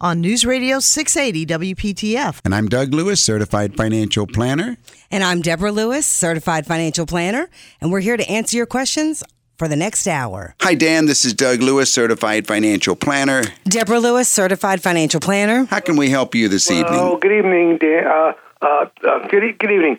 [0.00, 2.40] on News Radio 680 WPTF.
[2.44, 4.76] And I'm Doug Lewis, certified financial planner.
[5.10, 7.48] And I'm Deborah Lewis, certified financial planner,
[7.80, 9.24] and we're here to answer your questions
[9.56, 10.54] for the next hour.
[10.60, 11.06] Hi, Dan.
[11.06, 13.42] This is Doug Lewis, certified financial planner.
[13.64, 15.64] Deborah Lewis, certified financial planner.
[15.64, 16.94] How can we help you this evening?
[17.00, 18.06] Oh, good evening, Dan.
[18.06, 19.98] Uh, uh, uh, good, e- good evening.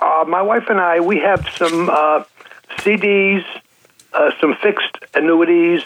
[0.00, 2.22] Uh, my wife and I, we have some uh,
[2.78, 3.44] CDs,
[4.12, 5.82] uh, some fixed annuities,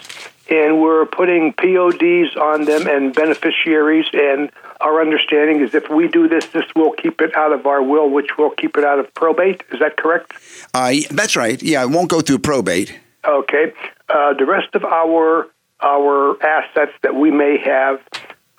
[0.49, 4.05] and we're putting PODs on them and beneficiaries.
[4.13, 4.51] And
[4.81, 8.09] our understanding is if we do this, this will keep it out of our will,
[8.09, 9.63] which will keep it out of probate.
[9.71, 10.33] Is that correct?
[10.73, 11.61] Uh, that's right.
[11.61, 12.97] Yeah, it won't go through probate.
[13.25, 13.73] Okay.
[14.09, 15.47] Uh, the rest of our
[15.81, 17.99] our assets that we may have,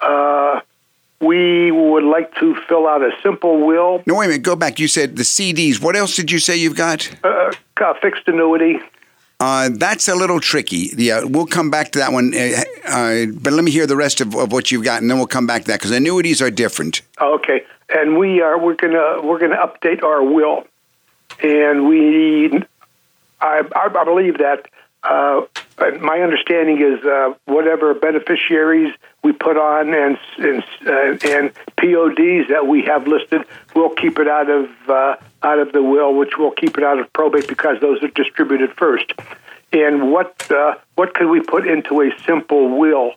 [0.00, 0.60] uh,
[1.20, 4.42] we would like to fill out a simple will, No, wait a minute.
[4.42, 4.78] Go back.
[4.78, 5.80] You said the CDs.
[5.80, 7.10] What else did you say you've got?
[7.24, 8.80] uh, a fixed annuity.
[9.38, 10.90] Uh, that's a little tricky.
[10.96, 12.32] Yeah, we'll come back to that one.
[12.34, 15.18] Uh, uh, but let me hear the rest of, of what you've got, and then
[15.18, 17.02] we'll come back to that because annuities are different.
[17.20, 20.66] Okay, and we are we're gonna we're gonna update our will,
[21.42, 22.62] and we
[23.42, 24.68] I I, believe that
[25.02, 25.42] uh,
[26.00, 32.66] my understanding is uh, whatever beneficiaries we put on and and uh, and PODs that
[32.66, 33.42] we have listed,
[33.74, 34.70] we'll keep it out of
[35.46, 38.72] out of the will, which will keep it out of probate because those are distributed
[38.76, 39.12] first.
[39.72, 43.12] And what uh, what could we put into a simple will?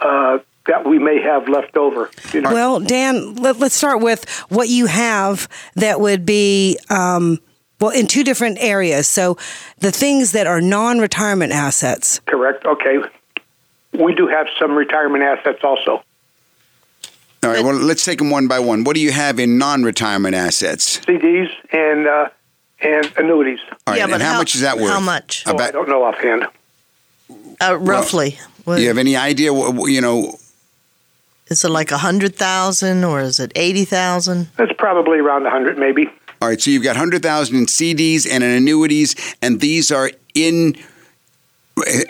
[0.00, 2.10] Uh, that we may have left over.
[2.32, 2.50] You know?
[2.50, 6.78] Well, Dan, let, us start with what you have that would be.
[6.88, 7.38] Um,
[7.80, 9.06] well, in two different areas.
[9.06, 9.36] So,
[9.78, 12.20] the things that are non retirement assets.
[12.20, 12.64] Correct.
[12.64, 12.98] Okay.
[13.92, 16.02] We do have some retirement assets also.
[17.44, 17.62] All right.
[17.62, 18.84] Well, let's take them one by one.
[18.84, 21.00] What do you have in non-retirement assets?
[21.00, 22.28] CDs and uh,
[22.80, 23.58] and annuities.
[23.70, 23.98] All right.
[23.98, 24.90] Yeah, and but how, how- much is that worth?
[24.90, 25.44] how much?
[25.46, 26.46] Oh, I don't know offhand.
[27.60, 28.38] Uh, roughly.
[28.66, 29.52] do you have any idea?
[29.52, 30.38] What, what- you know,
[31.48, 34.48] is it like a hundred thousand or is it eighty thousand?
[34.56, 36.06] That's probably around a hundred, maybe.
[36.40, 36.60] all right.
[36.60, 40.76] So you've got hundred thousand in CDs and in annuities, and these are in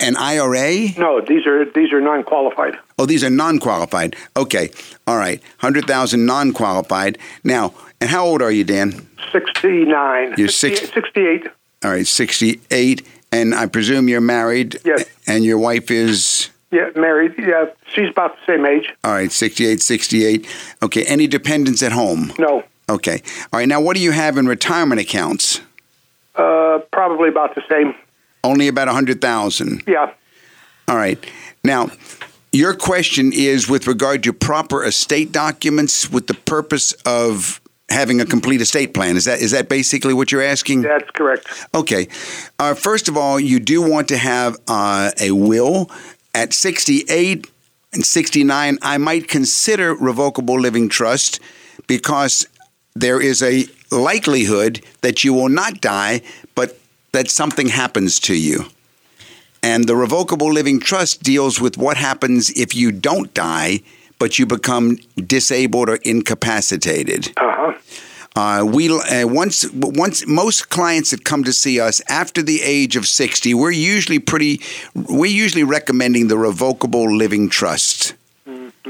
[0.01, 0.91] an IRA.
[0.99, 2.75] No, these are these are non-qualified.
[2.99, 4.17] Oh, these are non-qualified.
[4.37, 4.71] Okay.
[5.07, 5.43] All right.
[5.59, 7.19] Hundred thousand non-qualified.
[7.43, 9.09] Now, and how old are you, Dan?
[9.33, 10.35] Sixty-nine.
[10.37, 11.47] You're six- 68 Sixty-eight.
[11.85, 14.79] All right, sixty-eight, and I presume you're married.
[14.85, 15.05] Yes.
[15.27, 16.51] And your wife is.
[16.71, 17.35] Yeah, married.
[17.39, 18.93] Yeah, she's about the same age.
[19.05, 20.49] All right, 68, 68.
[20.83, 22.33] Okay, any dependents at home?
[22.39, 23.23] No, Okay.
[23.53, 25.61] All right, now what do you have in retirement accounts?
[26.37, 27.95] uh, probably about the same.
[28.45, 29.83] Only about a 100,000.
[29.87, 30.13] Yeah.
[30.87, 31.19] All right.
[31.65, 31.91] Now,
[32.53, 38.27] your question is with regard to proper estate documents with the purpose of having a
[38.27, 39.17] complete estate plan.
[39.17, 40.83] Is that is that basically what you're asking?
[40.83, 41.49] That's correct.
[41.75, 42.09] Okay.
[42.59, 45.91] Uh, first of all, you do want to have uh, a will.
[46.35, 47.49] At 68
[47.93, 51.41] and 69, I might consider revocable living trust
[51.87, 52.47] because
[52.95, 56.23] there is a likelihood that you will not die,
[57.15, 58.67] that something happens to you.
[59.63, 63.81] And the revocable living trust deals with what happens if you don't die,
[64.19, 67.33] but you become disabled or incapacitated.
[67.37, 67.73] Uh huh.
[68.37, 72.97] Uh, we uh, once once most clients that come to see us after the age
[72.97, 74.61] of sixty, we're usually pretty.
[74.95, 78.15] We're usually recommending the revocable living trust,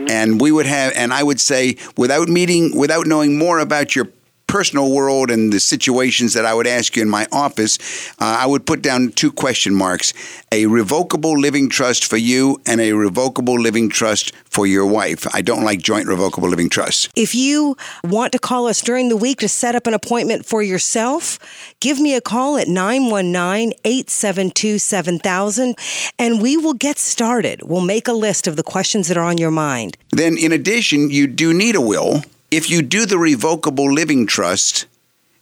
[0.09, 0.95] and we would have.
[0.97, 4.09] And I would say, without meeting, without knowing more about your
[4.55, 7.77] personal world and the situations that I would ask you in my office,
[8.21, 10.15] uh, I would put down two question marks:
[10.53, 15.27] a revocable living trust for you, and a revocable living trust for your wife.
[15.35, 17.09] I don't like joint revocable living trusts.
[17.17, 20.63] If you want to call us during the week to set up an appointment for
[20.63, 21.41] yourself,
[21.81, 25.75] give me a call at 919 872 7000
[26.17, 27.63] and we will get started.
[27.65, 29.97] We'll make a list of the questions that are on your mind.
[30.11, 32.23] Then, in addition, you do need a will.
[32.51, 34.87] If you do the revocable living trust,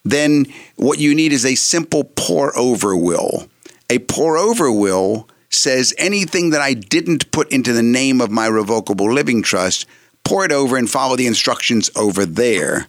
[0.05, 0.47] then
[0.77, 3.49] what you need is a simple pour over will.
[3.91, 8.47] A pour over will says anything that I didn't put into the name of my
[8.47, 9.87] revocable living trust,
[10.25, 12.89] pour it over and follow the instructions over there.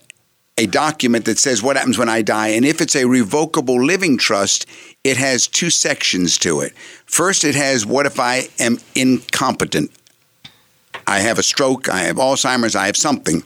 [0.58, 4.18] a document that says what happens when I die, and if it's a revocable living
[4.18, 4.66] trust,
[5.04, 6.74] it has two sections to it.
[7.06, 9.90] First, it has what if I am incompetent?
[11.06, 13.42] I have a stroke, I have Alzheimer's, I have something.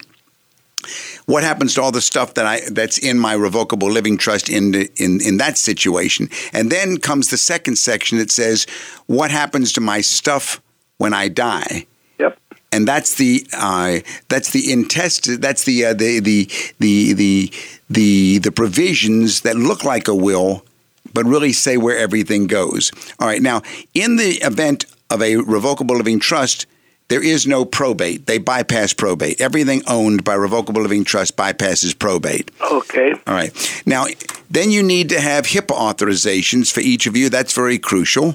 [1.26, 4.72] What happens to all the stuff that I that's in my revocable living trust in
[4.72, 6.28] the, in in that situation?
[6.52, 8.66] And then comes the second section that says
[9.06, 10.60] what happens to my stuff
[10.98, 11.86] when I die
[12.18, 12.38] Yep.
[12.72, 16.48] and that's the uh, that's the intest that's the, uh, the the
[16.78, 17.52] the the
[17.90, 20.64] the the provisions that look like a will,
[21.12, 22.90] but really say where everything goes.
[23.20, 23.62] All right, now
[23.94, 26.66] in the event of a revocable living trust.
[27.08, 28.26] There is no probate.
[28.26, 29.40] They bypass probate.
[29.40, 32.50] Everything owned by revocable living trust bypasses probate.
[32.70, 33.12] Okay.
[33.12, 33.82] All right.
[33.86, 34.06] Now,
[34.50, 37.28] then you need to have HIPAA authorizations for each of you.
[37.28, 38.32] That's very crucial.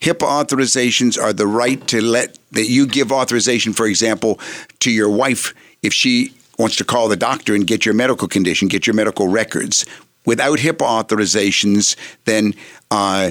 [0.00, 4.40] HIPAA authorizations are the right to let that you give authorization, for example,
[4.80, 8.68] to your wife if she wants to call the doctor and get your medical condition,
[8.68, 9.86] get your medical records.
[10.26, 12.54] Without HIPAA authorizations, then
[12.90, 13.30] uh,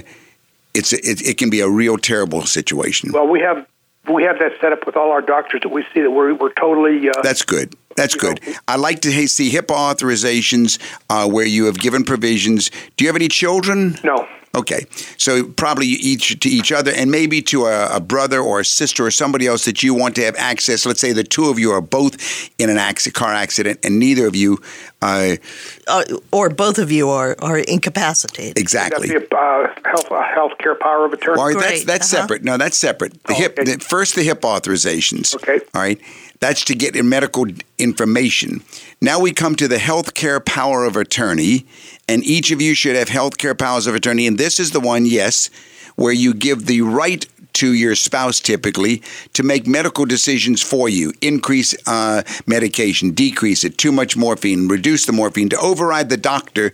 [0.74, 3.12] it's it, it can be a real terrible situation.
[3.12, 3.68] Well, we have
[4.10, 6.54] we have that set up with all our doctors that we see that we're we're
[6.54, 7.10] totally.
[7.10, 7.76] Uh, That's good.
[7.96, 8.56] That's You know- good.
[8.68, 12.72] I like to see HIPAA authorizations uh, where you have given provisions.
[12.98, 13.98] Do you have any children?
[14.04, 14.28] no.
[14.54, 14.86] Okay,
[15.18, 19.06] so probably each to each other, and maybe to a, a brother or a sister
[19.06, 20.86] or somebody else that you want to have access.
[20.86, 24.28] Let's say the two of you are both in an accident, car accident, and neither
[24.28, 24.60] of you
[25.02, 25.38] uh,
[25.88, 28.58] Uh, or both of you are, are incapacitated.
[28.58, 29.08] exactly.
[29.08, 31.40] That's the uh, health uh, health care power of attorney.
[31.40, 32.24] All right, that's that's uh-huh.
[32.24, 32.44] separate.
[32.44, 33.14] No, that's separate.
[33.24, 33.76] The Oh, hip okay.
[33.76, 35.36] the, first the hip authorizations.
[35.36, 35.60] Okay.
[35.74, 36.00] All right.
[36.42, 37.46] That's to get medical
[37.78, 38.64] information.
[39.00, 41.68] Now we come to the healthcare power of attorney,
[42.10, 44.26] and each of you should have healthcare powers of attorney.
[44.26, 45.52] And this is the one, yes,
[45.98, 49.04] where you give the right to your spouse typically
[49.34, 55.06] to make medical decisions for you increase uh, medication decrease it too much morphine reduce
[55.06, 56.72] the morphine to override the doctor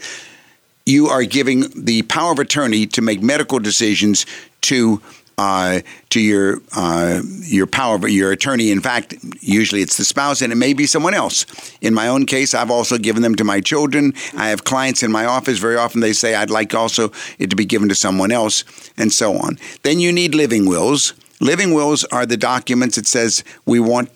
[0.85, 4.27] you are giving the power of attorney to make medical decisions
[4.61, 5.01] to
[5.37, 8.71] uh, to your uh, your power your attorney.
[8.71, 11.45] In fact, usually it's the spouse, and it may be someone else.
[11.81, 14.13] In my own case, I've also given them to my children.
[14.35, 15.59] I have clients in my office.
[15.59, 18.63] Very often, they say, "I'd like also it to be given to someone else,"
[18.97, 19.59] and so on.
[19.83, 21.13] Then you need living wills.
[21.39, 24.09] Living wills are the documents that says we want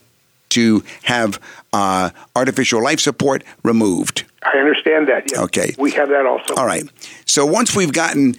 [0.50, 1.40] to have
[1.72, 4.26] uh, artificial life support removed.
[4.44, 5.32] I understand that.
[5.32, 5.42] Yeah.
[5.44, 5.76] Okay.
[5.78, 6.56] We have that also.
[6.56, 6.84] All right.
[7.26, 8.36] So once we've gotten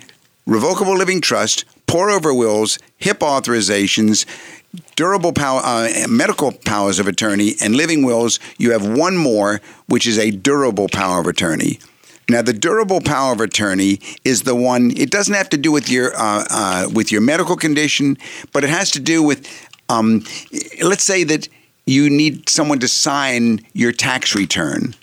[0.46, 4.24] revocable living trust, pour over wills, HIP authorizations,
[4.96, 10.06] durable power, uh, medical powers of attorney, and living wills, you have one more, which
[10.06, 11.78] is a durable power of attorney.
[12.28, 14.92] Now, the durable power of attorney is the one.
[14.96, 18.16] It doesn't have to do with your uh, uh, with your medical condition,
[18.52, 19.46] but it has to do with.
[19.88, 20.24] Um,
[20.82, 21.48] let's say that
[21.84, 24.94] you need someone to sign your tax return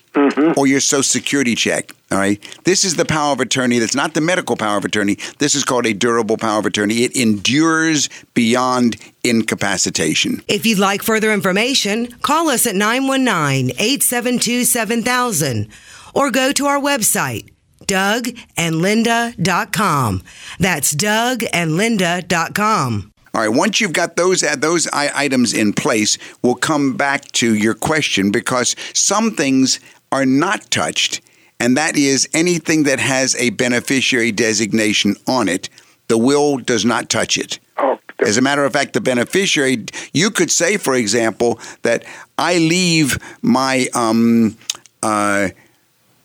[0.57, 1.91] or your Social Security check.
[2.11, 2.41] All right.
[2.63, 3.77] This is the power of attorney.
[3.79, 5.17] That's not the medical power of attorney.
[5.37, 7.03] This is called a durable power of attorney.
[7.03, 10.41] It endures beyond incapacitation.
[10.47, 15.67] If you'd like further information, call us at 919 872 7000
[16.15, 17.51] or go to our website,
[17.85, 20.23] dougandlinda.com.
[20.59, 23.13] That's dougandlinda.com.
[23.33, 23.49] All right.
[23.49, 28.31] Once you've got those uh, those items in place, we'll come back to your question
[28.31, 29.79] because some things
[30.11, 31.21] are not touched,
[31.59, 35.69] and that is anything that has a beneficiary designation on it.
[36.07, 37.59] The will does not touch it.
[37.77, 42.03] Oh, As a matter of fact, the beneficiary, you could say, for example, that
[42.37, 44.57] I leave my um,
[45.03, 45.49] uh,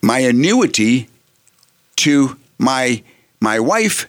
[0.03, 1.09] my annuity
[1.97, 3.03] to my
[3.41, 4.07] my wife,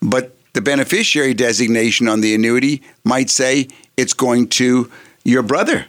[0.00, 4.90] but the beneficiary designation on the annuity might say it's going to
[5.24, 5.86] your brother,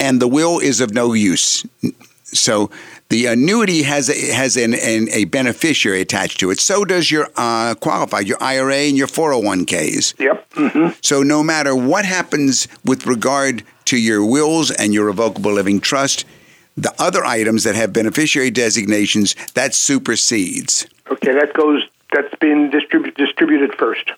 [0.00, 1.64] and the will is of no use.
[2.38, 2.70] So
[3.08, 6.60] the annuity has a, has an, an, a beneficiary attached to it.
[6.60, 10.18] So does your uh, qualified, your IRA and your 401ks.
[10.18, 10.46] Yep.
[10.54, 15.80] hmm So no matter what happens with regard to your wills and your revocable living
[15.80, 16.24] trust,
[16.76, 20.86] the other items that have beneficiary designations that supersedes.
[21.10, 21.82] Okay, that goes.
[22.12, 24.10] That's being distribu- distributed first.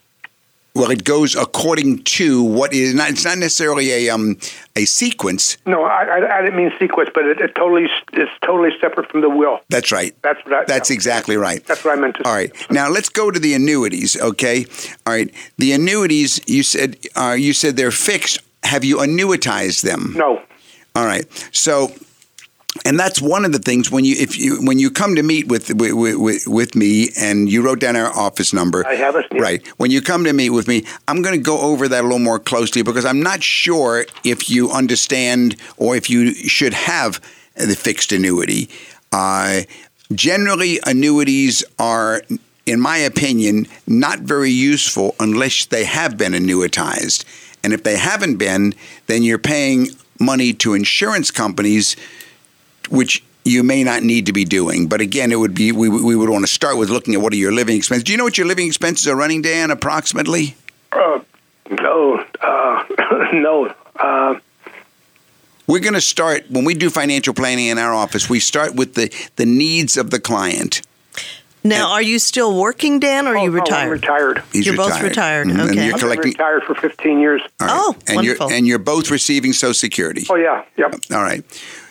[0.79, 3.09] Well, it goes according to what is not.
[3.09, 4.37] It's not necessarily a um
[4.77, 5.57] a sequence.
[5.65, 9.19] No, I, I, I didn't mean sequence, but it, it totally it's totally separate from
[9.19, 9.59] the will.
[9.67, 10.15] That's right.
[10.21, 11.65] That's what I, That's exactly right.
[11.65, 12.29] That's what I meant to say.
[12.29, 12.71] All right.
[12.71, 14.15] Now let's go to the annuities.
[14.21, 14.65] Okay.
[15.05, 15.29] All right.
[15.57, 16.39] The annuities.
[16.47, 16.95] You said.
[17.13, 18.39] Uh, you said they're fixed.
[18.63, 20.13] Have you annuitized them?
[20.15, 20.41] No.
[20.95, 21.25] All right.
[21.51, 21.91] So,
[22.85, 25.47] and that's one of the things when you if you when you come to meet
[25.47, 28.85] with with, with, with me and you wrote down our office number.
[28.87, 29.41] I have it, yeah.
[29.41, 29.67] Right.
[29.77, 32.19] When you come to meet with me, I'm going to go over that a little
[32.19, 37.19] more closely because I'm not sure if you understand or if you should have
[37.55, 38.69] the fixed annuity.
[39.11, 39.61] Uh,
[40.13, 42.21] generally, annuities are.
[42.65, 47.25] In my opinion, not very useful unless they have been annuitized.
[47.63, 48.75] And if they haven't been,
[49.07, 49.87] then you're paying
[50.19, 51.95] money to insurance companies,
[52.89, 54.87] which you may not need to be doing.
[54.87, 57.33] But again, it would be we, we would want to start with looking at what
[57.33, 58.03] are your living expenses.
[58.03, 60.55] Do you know what your living expenses are running, Dan, approximately?
[60.91, 61.19] Uh,
[61.69, 62.23] no.
[62.41, 62.83] Uh,
[63.33, 63.73] no.
[63.95, 64.39] Uh,
[65.67, 68.29] We're going to start when we do financial planning in our office.
[68.29, 70.81] We start with the the needs of the client.
[71.63, 73.91] Now, are you still working, Dan, or are you oh, no, I'm retired?
[73.91, 74.43] retired.
[74.53, 75.51] He's You're both retired, Mhm.
[75.51, 75.85] And okay.
[75.87, 77.41] you're I've been retired for 15 years.
[77.59, 77.77] all right.
[77.77, 78.47] Oh, and wonderful.
[78.47, 80.25] you're and you're both receiving Social Security.
[80.29, 80.63] Oh yeah.
[80.77, 80.95] Yep.
[81.11, 81.43] All right.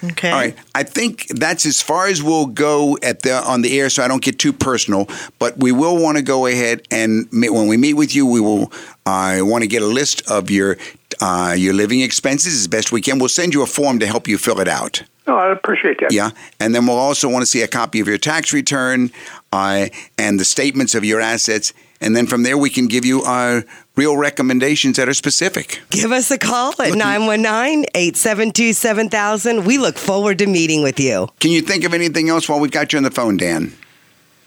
[0.04, 0.30] Okay.
[0.30, 0.56] All right.
[0.74, 4.08] I think that's as far as we'll go at the on the air, so I
[4.08, 5.06] don't get too personal.
[5.38, 8.40] But we will want to go ahead and meet, when we meet with you, we
[8.40, 8.72] will
[9.06, 10.76] uh, want to get a list of your
[11.20, 13.18] uh, your living expenses as best we can.
[13.18, 15.02] We'll send you a form to help you fill it out.
[15.26, 16.12] No, I appreciate that.
[16.12, 19.10] Yeah, and then we'll also want to see a copy of your tax return
[19.52, 23.22] uh, and the statements of your assets, and then from there we can give you
[23.22, 25.82] our real recommendations that are specific.
[25.90, 29.64] Give us a call at 919 872 7000.
[29.64, 31.28] We look forward to meeting with you.
[31.40, 33.74] Can you think of anything else while we've got you on the phone, Dan?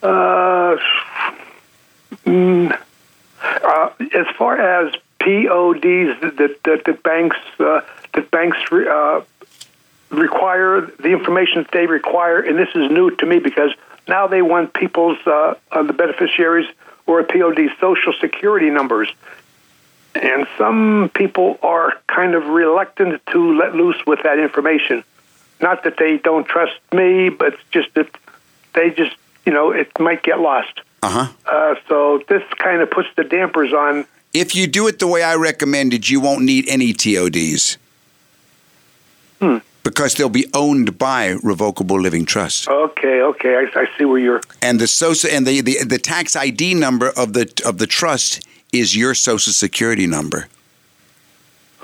[0.01, 0.77] Uh,
[2.25, 2.79] mm,
[3.41, 7.81] uh, as far as PODs that that, that banks uh,
[8.13, 9.21] that banks uh,
[10.09, 13.71] require the information that they require, and this is new to me because
[14.07, 16.67] now they want people's uh, uh, the beneficiaries
[17.05, 19.09] or POD social security numbers.
[20.13, 25.03] And some people are kind of reluctant to let loose with that information.
[25.61, 28.09] Not that they don't trust me, but it's just that
[28.73, 30.81] they just, you know, it might get lost.
[31.03, 31.27] Uh-huh.
[31.45, 34.05] Uh, so this kind of puts the dampers on.
[34.33, 37.77] If you do it the way I recommended, you won't need any TODs.
[39.39, 39.57] Hmm.
[39.83, 42.67] Because they'll be owned by revocable living trusts.
[42.67, 44.41] Okay, okay, I, I see where you're.
[44.61, 48.47] And the social and the, the the tax ID number of the of the trust
[48.71, 50.47] is your social security number.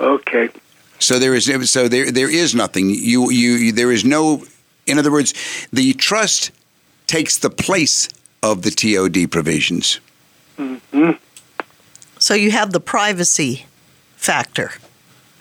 [0.00, 0.48] Okay,
[1.00, 2.90] So there is so there there is nothing.
[2.90, 4.44] You you, you there is no
[4.88, 5.34] in other words,
[5.72, 6.50] the trust
[7.06, 8.08] takes the place
[8.42, 10.00] of the TOD provisions.
[12.18, 13.66] So you have the privacy
[14.16, 14.72] factor.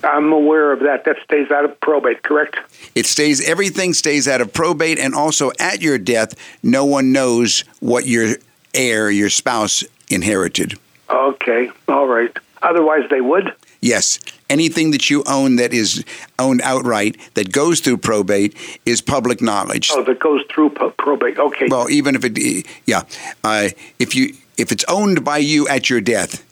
[0.03, 1.05] I'm aware of that.
[1.05, 2.57] That stays out of probate, correct?
[2.95, 7.61] It stays everything stays out of probate and also at your death no one knows
[7.79, 8.35] what your
[8.73, 10.77] heir, your spouse inherited.
[11.09, 12.35] Okay, all right.
[12.61, 13.53] Otherwise, they would.
[13.81, 14.19] Yes,
[14.49, 16.03] anything that you own that is
[16.39, 18.55] owned outright that goes through probate
[18.85, 19.91] is public knowledge.
[19.93, 21.37] Oh, that goes through probate.
[21.37, 21.67] Okay.
[21.69, 23.03] Well, even if it, yeah,
[23.43, 23.69] uh,
[23.99, 26.43] if you if it's owned by you at your death,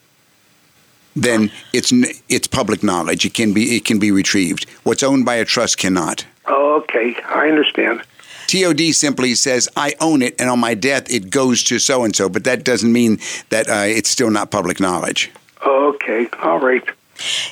[1.15, 1.91] then it's
[2.29, 3.25] it's public knowledge.
[3.25, 4.69] It can be it can be retrieved.
[4.83, 6.25] What's owned by a trust cannot.
[6.47, 8.01] okay, I understand.
[8.47, 12.15] TOD simply says I own it, and on my death it goes to so and
[12.15, 12.29] so.
[12.29, 13.19] But that doesn't mean
[13.49, 15.31] that uh, it's still not public knowledge.
[15.65, 16.83] Okay, all right.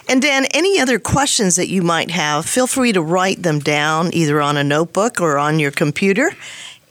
[0.09, 4.13] And Dan, any other questions that you might have, feel free to write them down
[4.13, 6.31] either on a notebook or on your computer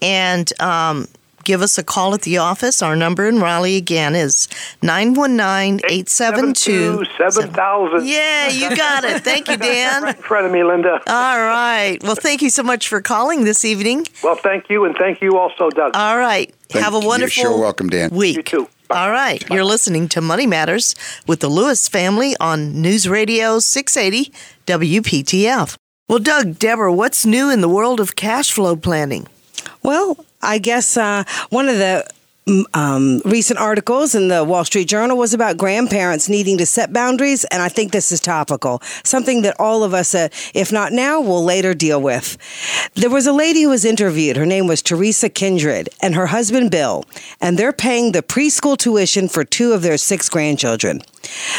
[0.00, 1.06] and um,
[1.44, 2.82] give us a call at the office.
[2.82, 4.48] Our number in Raleigh again is
[4.82, 8.06] 919 872 7000.
[8.06, 9.22] Yeah, you got it.
[9.22, 10.02] Thank you, Dan.
[10.02, 11.00] Right in front of me, Linda.
[11.06, 11.98] All right.
[12.02, 14.06] Well, thank you so much for calling this evening.
[14.22, 15.94] Well, thank you, and thank you also, Doug.
[15.96, 16.52] All right.
[16.68, 18.10] Thank Have a wonderful You're sure welcome, Dan.
[18.10, 18.36] week.
[18.36, 18.68] You too.
[18.88, 19.04] Bye.
[19.04, 19.44] All right.
[19.50, 20.94] You're listening to Money Matters
[21.26, 24.32] with the Lewis family on News Radio 680
[24.66, 25.76] WPTF.
[26.08, 29.26] Well, Doug, Deborah, what's new in the world of cash flow planning?
[29.82, 32.06] Well, I guess uh, one of the
[32.74, 37.44] um, recent articles in the Wall Street Journal was about grandparents needing to set boundaries,
[37.44, 38.80] and I think this is topical.
[39.04, 42.36] Something that all of us, uh, if not now, will later deal with.
[42.94, 44.36] There was a lady who was interviewed.
[44.36, 47.04] Her name was Teresa Kindred, and her husband Bill,
[47.40, 51.02] and they're paying the preschool tuition for two of their six grandchildren.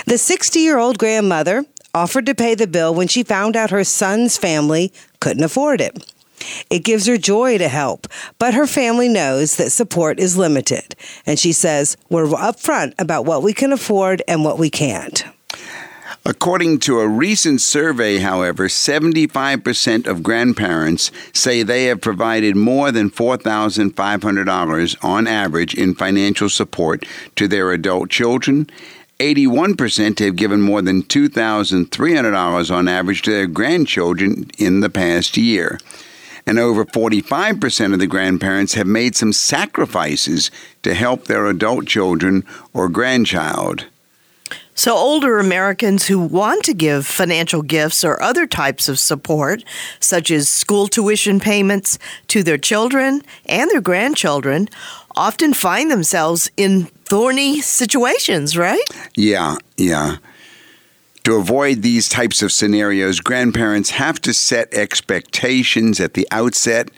[0.06, 3.84] The 60 year old grandmother offered to pay the bill when she found out her
[3.84, 6.14] son's family couldn't afford it.
[6.70, 8.08] It gives her joy to help,
[8.40, 10.96] but her family knows that support is limited.
[11.26, 15.24] And she says, We're upfront about what we can afford and what we can't.
[16.26, 23.12] According to a recent survey, however, 75% of grandparents say they have provided more than
[23.12, 28.70] $4,500 on average in financial support to their adult children.
[29.20, 35.78] 81% have given more than $2,300 on average to their grandchildren in the past year
[36.46, 40.52] and over 45% of the grandparents have made some sacrifices
[40.84, 43.86] to help their adult children or grandchild.
[44.76, 49.64] So, older Americans who want to give financial gifts or other types of support,
[50.00, 54.70] such as school tuition payments to their children and their grandchildren,
[55.16, 58.84] often find themselves in thorny situations, right?
[59.16, 60.18] Yeah, yeah.
[61.24, 66.92] To avoid these types of scenarios, grandparents have to set expectations at the outset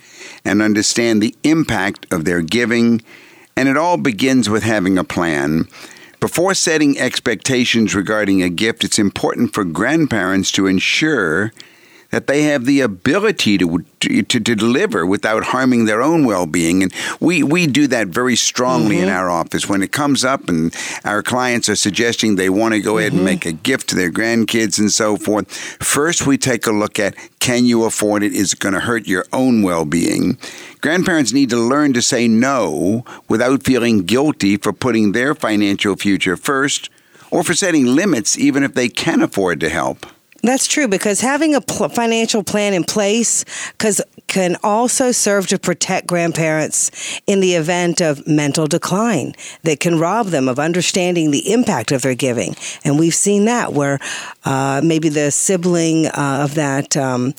[0.43, 3.03] and understand the impact of their giving,
[3.55, 5.67] and it all begins with having a plan.
[6.19, 11.53] Before setting expectations regarding a gift, it's important for grandparents to ensure
[12.15, 16.93] that they have the ability to, to, to deliver without harming their own well-being and
[17.19, 19.07] we we do that very strongly mm-hmm.
[19.07, 22.79] in our office when it comes up and our clients are suggesting they want to
[22.79, 22.99] go mm-hmm.
[22.99, 23.25] ahead and mm-hmm.
[23.25, 25.51] make a gift to their grandkids and so forth
[25.83, 29.05] first we take a look at can you afford it is it going to hurt
[29.07, 30.37] your own well-being
[30.79, 36.37] grandparents need to learn to say no without feeling guilty for putting their financial future
[36.37, 36.89] first
[37.29, 40.05] or for setting limits even if they can afford to help
[40.47, 43.45] that's true because having a pl- financial plan in place
[43.77, 46.91] cause, can also serve to protect grandparents
[47.27, 49.33] in the event of mental decline
[49.63, 52.55] that can rob them of understanding the impact of their giving.
[52.83, 53.99] And we've seen that where
[54.43, 57.33] uh, maybe the sibling uh, of that um,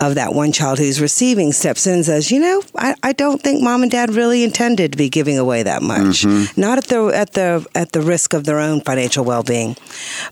[0.00, 3.42] of that one child who's receiving steps in and says, "You know, I, I don't
[3.42, 6.22] think mom and dad really intended to be giving away that much.
[6.22, 6.60] Mm-hmm.
[6.60, 9.76] Not at the at the at the risk of their own financial well being."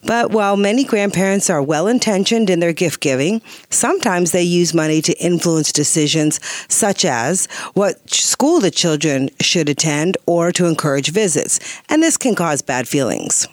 [0.05, 5.03] But while many grandparents are well intentioned in their gift giving, sometimes they use money
[5.03, 6.39] to influence decisions
[6.73, 11.59] such as what school the children should attend or to encourage visits.
[11.89, 13.49] And this can cause bad feelings.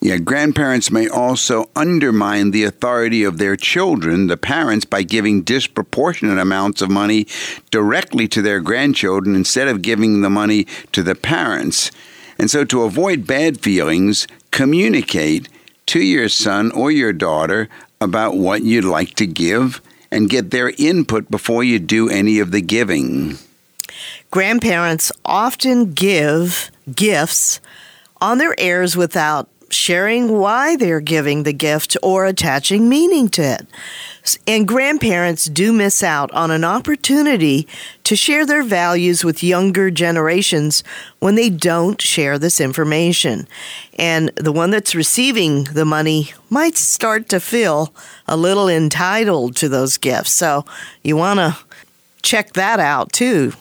[0.00, 6.38] Yeah, grandparents may also undermine the authority of their children, the parents, by giving disproportionate
[6.38, 7.28] amounts of money
[7.70, 11.92] directly to their grandchildren instead of giving the money to the parents.
[12.40, 15.48] And so, to avoid bad feelings, communicate
[15.92, 17.68] to your son or your daughter
[18.00, 22.50] about what you'd like to give and get their input before you do any of
[22.50, 23.36] the giving.
[24.30, 27.60] Grandparents often give gifts
[28.22, 33.66] on their heirs without sharing why they're giving the gift or attaching meaning to it.
[34.46, 37.66] And grandparents do miss out on an opportunity
[38.04, 40.84] to share their values with younger generations
[41.18, 43.48] when they don't share this information.
[43.98, 47.92] And the one that's receiving the money might start to feel
[48.28, 50.32] a little entitled to those gifts.
[50.32, 50.64] So
[51.02, 51.56] you want to
[52.22, 53.52] check that out too.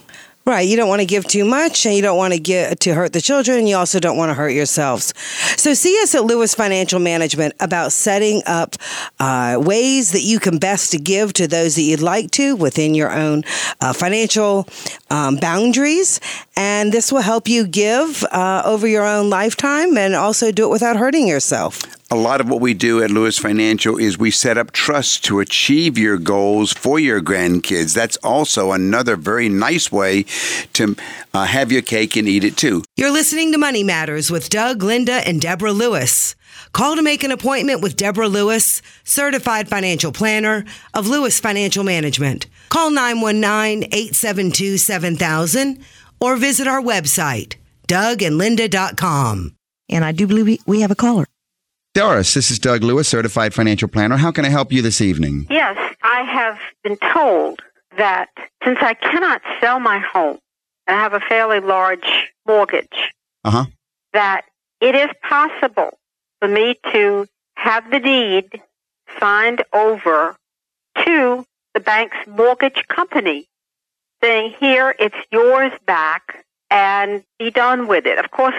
[0.43, 0.67] Right.
[0.67, 3.13] You don't want to give too much and you don't want to get to hurt
[3.13, 3.67] the children.
[3.67, 5.13] You also don't want to hurt yourselves.
[5.55, 8.75] So see us at Lewis Financial Management about setting up
[9.19, 13.11] uh, ways that you can best give to those that you'd like to within your
[13.11, 13.43] own
[13.81, 14.67] uh, financial
[15.11, 16.19] um, boundaries.
[16.55, 20.71] And this will help you give uh, over your own lifetime and also do it
[20.71, 24.57] without hurting yourself a lot of what we do at Lewis Financial is we set
[24.57, 27.95] up trusts to achieve your goals for your grandkids.
[27.95, 30.25] That's also another very nice way
[30.73, 30.97] to
[31.33, 32.83] uh, have your cake and eat it too.
[32.97, 36.35] You're listening to Money Matters with Doug, Linda, and Deborah Lewis.
[36.73, 42.47] Call to make an appointment with Deborah Lewis, certified financial planner of Lewis Financial Management.
[42.67, 45.79] Call 919 872 7000
[46.19, 47.55] or visit our website,
[47.87, 49.55] dougandlinda.com.
[49.87, 51.25] And I do believe we have a caller.
[51.93, 54.15] Doris, this is Doug Lewis, certified financial planner.
[54.15, 55.45] How can I help you this evening?
[55.49, 57.61] Yes, I have been told
[57.97, 58.29] that
[58.63, 60.39] since I cannot sell my home
[60.87, 63.11] and I have a fairly large mortgage,
[63.43, 63.65] uh-huh.
[64.13, 64.45] that
[64.79, 65.99] it is possible
[66.39, 68.61] for me to have the deed
[69.19, 70.37] signed over
[71.03, 73.49] to the bank's mortgage company
[74.23, 78.17] saying, here, it's yours back, and be done with it.
[78.17, 78.55] Of course,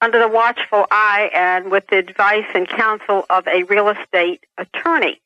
[0.00, 5.20] under the watchful eye and with the advice and counsel of a real estate attorney.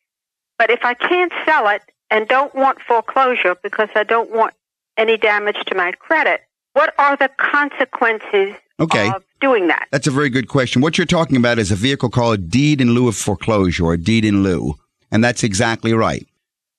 [0.59, 4.55] But if I can't sell it and don't want foreclosure because I don't want
[4.97, 9.11] any damage to my credit, what are the consequences okay.
[9.11, 9.89] of doing that?
[9.91, 10.83] That's a very good question.
[10.83, 14.25] What you're talking about is a vehicle called deed in lieu of foreclosure or deed
[14.25, 14.75] in lieu.
[15.11, 16.27] And that's exactly right.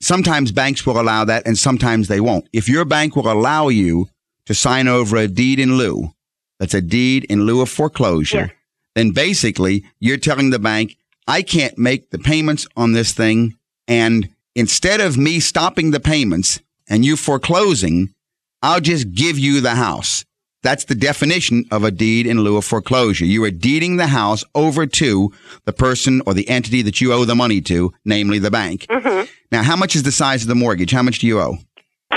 [0.02, 2.48] Sometimes banks will allow that and sometimes they won't.
[2.54, 4.08] If your bank will allow you
[4.46, 6.14] to sign over a deed in lieu,
[6.60, 8.52] that's a deed in lieu of foreclosure, yes.
[8.96, 13.56] then basically you're telling the bank, I can't make the payments on this thing.
[13.88, 18.14] And instead of me stopping the payments and you foreclosing,
[18.62, 20.26] I'll just give you the house.
[20.62, 23.24] That's the definition of a deed in lieu of foreclosure.
[23.24, 25.32] You are deeding the house over to
[25.64, 28.86] the person or the entity that you owe the money to, namely the bank.
[28.90, 29.32] Mm-hmm.
[29.52, 30.92] Now, how much is the size of the mortgage?
[30.92, 31.60] How much do you owe?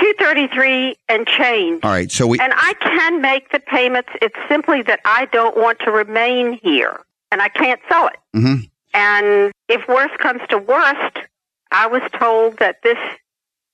[0.02, 1.84] 233 and change.
[1.84, 4.08] All right, so we And I can make the payments.
[4.20, 8.16] It's simply that I don't want to remain here and I can't sell it.
[8.34, 8.64] Mm-hmm.
[8.94, 11.18] And if worst comes to worst,
[11.70, 12.98] I was told that this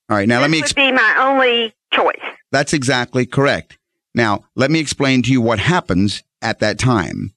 [0.07, 2.21] All right, now let me exp- would be my only choice.
[2.51, 3.79] That's exactly correct.
[4.13, 7.33] Now, let me explain to you what happens at that time.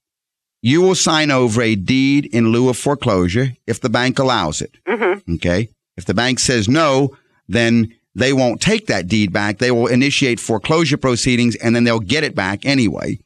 [0.61, 4.77] You will sign over a deed in lieu of foreclosure if the bank allows it.
[4.87, 5.35] Mm-hmm.
[5.35, 5.71] Okay.
[5.97, 7.17] If the bank says no,
[7.49, 9.59] then they won't take that deed back.
[9.59, 13.19] They will initiate foreclosure proceedings and then they'll get it back anyway.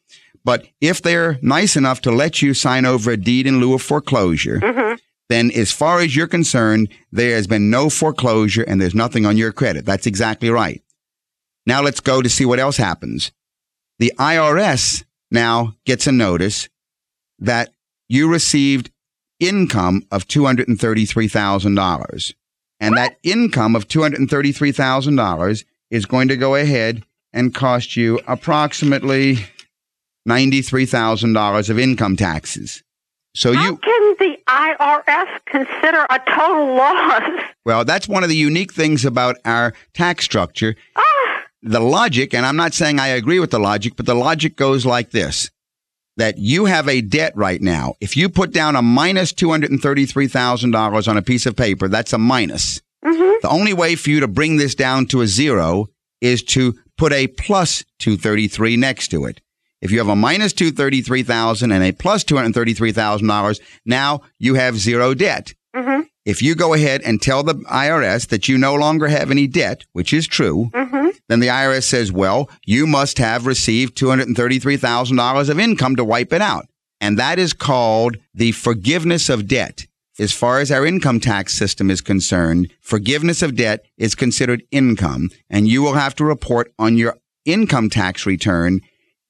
[0.44, 3.82] But if they're nice enough to let you sign over a deed in lieu of
[3.82, 4.94] foreclosure, mm-hmm.
[5.28, 9.36] then as far as you're concerned, there has been no foreclosure and there's nothing on
[9.36, 9.84] your credit.
[9.84, 10.82] That's exactly right.
[11.66, 13.32] Now let's go to see what else happens.
[13.98, 16.68] The IRS now gets a notice
[17.40, 17.72] that
[18.08, 18.92] you received
[19.40, 22.34] income of $233,000.
[22.80, 29.38] And that income of $233,000 is going to go ahead and cost you approximately
[30.28, 32.82] $93,000 of income taxes.
[33.34, 37.22] So How you can the IRS consider a total loss?
[37.64, 40.76] Well, that's one of the unique things about our tax structure.
[40.96, 41.02] Ah.
[41.62, 44.86] The logic, and I'm not saying I agree with the logic, but the logic goes
[44.86, 45.50] like this
[46.16, 47.94] that you have a debt right now.
[48.00, 52.80] If you put down a minus $233,000 on a piece of paper, that's a minus.
[53.04, 53.38] Mm-hmm.
[53.42, 55.88] The only way for you to bring this down to a zero
[56.20, 59.40] is to put a plus 233 next to it.
[59.82, 65.54] If you have a minus 233,000 and a plus $233,000, now you have zero debt.
[65.74, 66.02] Mm-hmm.
[66.26, 69.84] If you go ahead and tell the IRS that you no longer have any debt,
[69.92, 71.10] which is true, mm-hmm.
[71.28, 76.42] then the IRS says, well, you must have received $233,000 of income to wipe it
[76.42, 76.66] out.
[77.00, 79.86] And that is called the forgiveness of debt.
[80.18, 85.30] As far as our income tax system is concerned, forgiveness of debt is considered income,
[85.48, 88.80] and you will have to report on your income tax return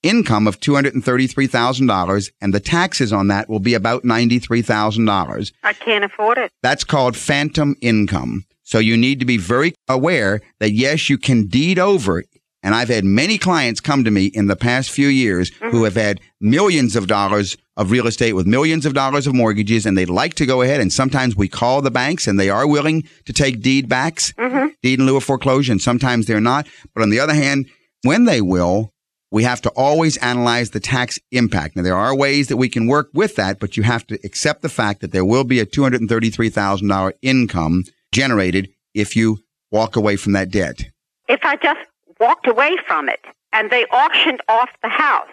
[0.09, 5.53] income of $233,000 and the taxes on that will be about $93,000.
[5.63, 6.53] I can't afford it.
[6.63, 8.45] That's called phantom income.
[8.63, 12.25] So you need to be very aware that yes, you can deed over.
[12.63, 15.71] And I've had many clients come to me in the past few years mm-hmm.
[15.71, 19.87] who have had millions of dollars of real estate with millions of dollars of mortgages
[19.87, 20.81] and they'd like to go ahead.
[20.81, 24.69] And sometimes we call the banks and they are willing to take deed backs, mm-hmm.
[24.83, 25.71] deed in lieu of foreclosure.
[25.71, 26.67] And sometimes they're not.
[26.93, 27.67] But on the other hand,
[28.03, 28.93] when they will,
[29.31, 31.77] we have to always analyze the tax impact.
[31.77, 34.63] Now, there are ways that we can work with that, but you have to accept
[34.63, 39.39] the fact that there will be a $233,000 income generated if you
[39.71, 40.85] walk away from that debt.
[41.29, 41.81] If I just
[42.21, 45.29] walked away from it and they auctioned off the house,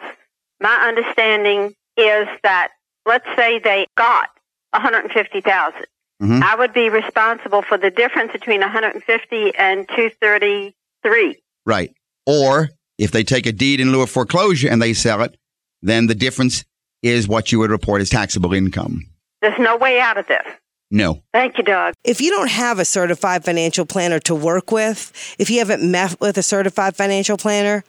[0.60, 2.70] my understanding is that
[3.06, 4.30] let's say they got
[4.72, 5.86] 150,000.
[6.22, 6.44] Mm-hmm.
[6.44, 11.42] I would be responsible for the difference between 150 and 233.
[11.66, 11.94] Right.
[12.26, 15.36] Or if they take a deed in lieu of foreclosure and they sell it,
[15.82, 16.64] then the difference
[17.02, 19.06] is what you would report as taxable income.
[19.42, 20.46] There's no way out of this.
[20.90, 21.24] No.
[21.34, 21.96] Thank you, Doug.
[22.04, 26.22] If you don't have a certified financial planner to work with, if you haven't met
[26.22, 27.84] with a certified financial planner,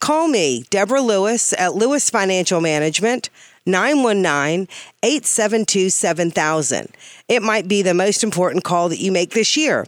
[0.00, 3.28] call me, Deborah Lewis at Lewis Financial Management,
[3.66, 4.66] 919
[5.02, 6.88] 872 7000.
[7.28, 9.86] It might be the most important call that you make this year.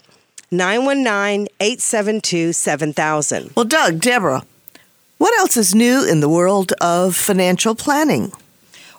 [0.50, 3.52] 919 872 7000.
[3.54, 4.42] Well, Doug, Deborah,
[5.18, 8.32] what else is new in the world of financial planning?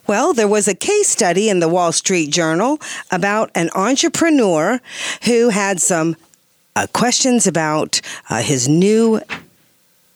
[0.07, 2.79] Well, there was a case study in the Wall Street Journal
[3.11, 4.79] about an entrepreneur
[5.23, 6.15] who had some
[6.75, 9.19] uh, questions about uh, his new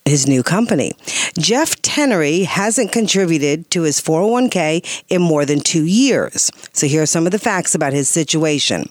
[0.06, 0.94] his new company.
[1.40, 6.52] Jeff Tenery hasn't contributed to his 401k in more than 2 years.
[6.74, 8.88] So here are some of the facts about his situation.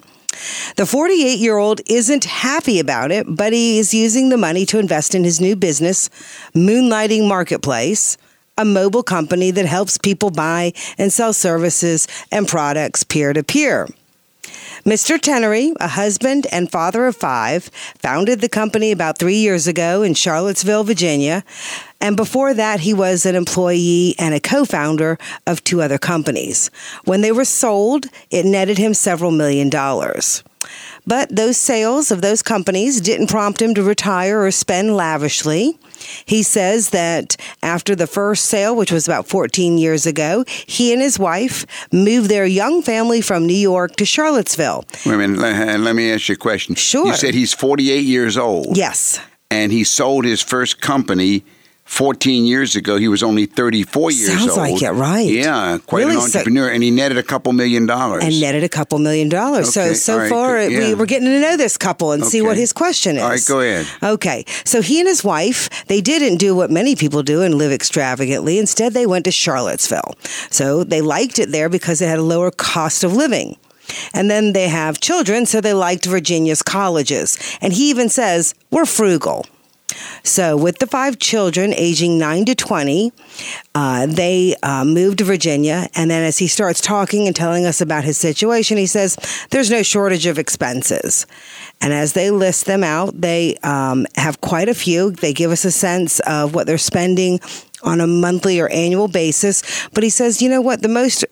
[0.76, 4.78] The 48 year old isn't happy about it, but he is using the money to
[4.78, 6.08] invest in his new business,
[6.54, 8.16] Moonlighting Marketplace,
[8.56, 13.88] a mobile company that helps people buy and sell services and products peer to peer.
[14.84, 15.18] Mr.
[15.18, 20.12] Tenery, a husband and father of five, founded the company about three years ago in
[20.12, 21.42] Charlottesville, Virginia.
[22.04, 26.70] And before that, he was an employee and a co founder of two other companies.
[27.06, 30.44] When they were sold, it netted him several million dollars.
[31.06, 35.78] But those sales of those companies didn't prompt him to retire or spend lavishly.
[36.26, 41.00] He says that after the first sale, which was about 14 years ago, he and
[41.00, 44.84] his wife moved their young family from New York to Charlottesville.
[45.06, 46.74] Wait a minute, let, uh, let me ask you a question.
[46.74, 47.06] Sure.
[47.06, 48.76] You said he's 48 years old.
[48.76, 49.20] Yes.
[49.50, 51.44] And he sold his first company
[51.84, 54.50] 14 years ago, he was only 34 years Sounds old.
[54.50, 55.30] Sounds like it, right?
[55.30, 58.24] Yeah, quite really an entrepreneur, so, and he netted a couple million dollars.
[58.24, 59.76] And netted a couple million dollars.
[59.76, 60.78] Okay, so so right, far, yeah.
[60.78, 62.30] we, we're getting to know this couple and okay.
[62.30, 63.22] see what his question is.
[63.22, 63.86] All right, go ahead.
[64.02, 67.70] Okay, so he and his wife, they didn't do what many people do and live
[67.70, 68.58] extravagantly.
[68.58, 70.14] Instead, they went to Charlottesville.
[70.50, 73.56] So they liked it there because it had a lower cost of living.
[74.14, 77.38] And then they have children, so they liked Virginia's colleges.
[77.60, 79.44] And he even says, we're frugal.
[80.22, 83.12] So, with the five children aging 9 to 20,
[83.74, 85.88] uh, they uh, moved to Virginia.
[85.94, 89.16] And then, as he starts talking and telling us about his situation, he says,
[89.50, 91.26] There's no shortage of expenses.
[91.80, 95.10] And as they list them out, they um, have quite a few.
[95.10, 97.40] They give us a sense of what they're spending
[97.82, 99.88] on a monthly or annual basis.
[99.92, 100.82] But he says, You know what?
[100.82, 101.24] The most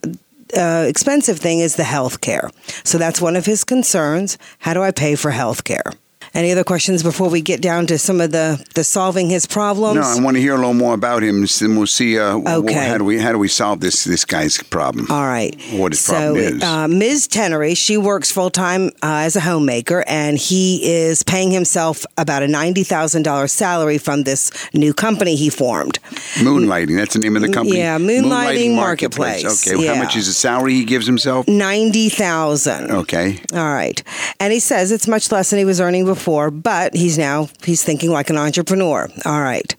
[0.57, 2.51] uh, expensive thing is the health care.
[2.85, 4.39] So, that's one of his concerns.
[4.59, 5.93] How do I pay for health care?
[6.35, 9.97] Any other questions before we get down to some of the, the solving his problems?
[9.97, 12.19] No, I want to hear a little more about him, and we'll see.
[12.19, 12.73] Uh, okay.
[12.73, 15.11] how do we how do we solve this this guy's problem?
[15.11, 15.55] All right.
[15.73, 16.63] What his so, problem is?
[16.63, 17.29] Uh, Ms.
[17.29, 22.43] Tenery, she works full time uh, as a homemaker, and he is paying himself about
[22.43, 25.99] a ninety thousand dollars salary from this new company he formed.
[26.37, 26.97] Moonlighting.
[26.97, 27.77] That's the name of the company.
[27.77, 29.43] Yeah, Moonlighting, Moonlighting Marketplace.
[29.45, 29.73] Marketplace.
[29.73, 29.85] Okay.
[29.85, 29.95] Yeah.
[29.95, 31.47] How much is the salary he gives himself?
[31.47, 32.91] Ninety thousand.
[32.91, 33.39] Okay.
[33.53, 34.03] All right.
[34.41, 37.83] And he says it's much less than he was earning before, but he's now he's
[37.83, 39.09] thinking like an entrepreneur.
[39.25, 39.75] All right.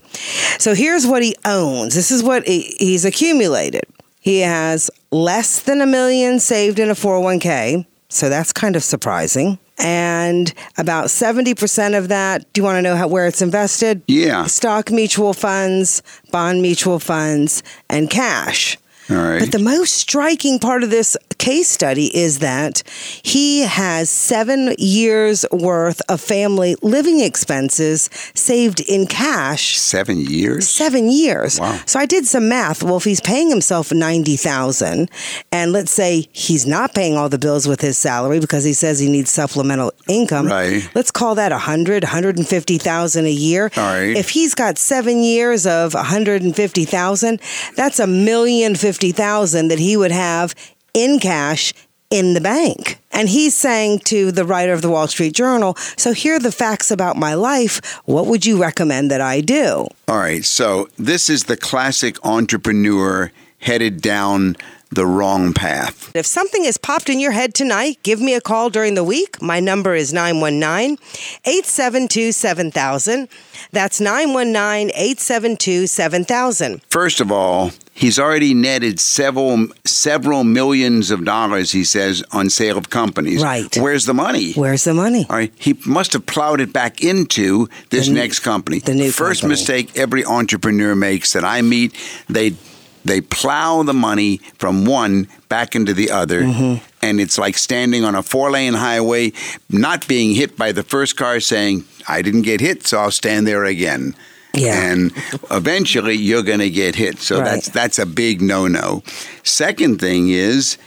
[0.59, 1.95] So here's what he owns.
[1.95, 3.83] This is what he, he's accumulated.
[4.19, 7.85] He has less than a million saved in a 401k.
[8.09, 9.59] So that's kind of surprising.
[9.79, 14.03] And about 70% of that, do you want to know how, where it's invested?
[14.07, 14.45] Yeah.
[14.45, 18.77] Stock mutual funds, bond mutual funds, and cash.
[19.09, 19.39] All right.
[19.39, 22.83] But the most striking part of this case study is that
[23.21, 29.77] he has seven years worth of family living expenses saved in cash.
[29.77, 30.69] Seven years.
[30.69, 31.59] Seven years.
[31.59, 31.79] Wow.
[31.85, 32.81] So I did some math.
[32.81, 35.11] Well, if he's paying himself ninety thousand,
[35.51, 38.99] and let's say he's not paying all the bills with his salary because he says
[38.99, 40.47] he needs supplemental income.
[40.47, 40.89] Right.
[40.95, 43.69] Let's call that a hundred, hundred and fifty thousand a year.
[43.75, 44.15] All right.
[44.15, 47.41] If he's got seven years of a hundred and fifty thousand,
[47.75, 50.55] that's a million fifty thousand that he would have
[50.93, 51.73] in cash
[52.09, 52.99] in the bank.
[53.11, 56.51] And he's saying to the writer of the Wall Street Journal, So here are the
[56.51, 58.01] facts about my life.
[58.05, 59.87] What would you recommend that I do?
[60.07, 60.45] All right.
[60.45, 64.57] So this is the classic entrepreneur headed down
[64.95, 66.11] the wrong path.
[66.15, 69.41] If something has popped in your head tonight, give me a call during the week.
[69.41, 70.97] My number is 919
[71.45, 73.27] 872 7000.
[73.71, 76.81] That's 919 872 7000.
[76.89, 82.77] First of all, he's already netted several several millions of dollars, he says, on sale
[82.77, 83.41] of companies.
[83.41, 83.75] Right.
[83.77, 84.53] Where's the money?
[84.53, 85.25] Where's the money?
[85.29, 85.53] All right.
[85.57, 88.79] He must have plowed it back into this next company.
[88.79, 89.53] the new First company.
[89.59, 91.93] mistake every entrepreneur makes that I meet,
[92.29, 92.55] they
[93.05, 96.41] they plow the money from one back into the other.
[96.43, 96.85] Mm-hmm.
[97.01, 99.33] And it's like standing on a four lane highway,
[99.69, 103.45] not being hit by the first car, saying, I didn't get hit, so I'll stand
[103.47, 104.15] there again.
[104.55, 104.91] Yeah.
[104.91, 105.11] And
[105.51, 107.19] eventually you're going to get hit.
[107.19, 107.45] So Right.
[107.45, 109.01] that's that's a big no-no.
[109.43, 110.77] Second thing is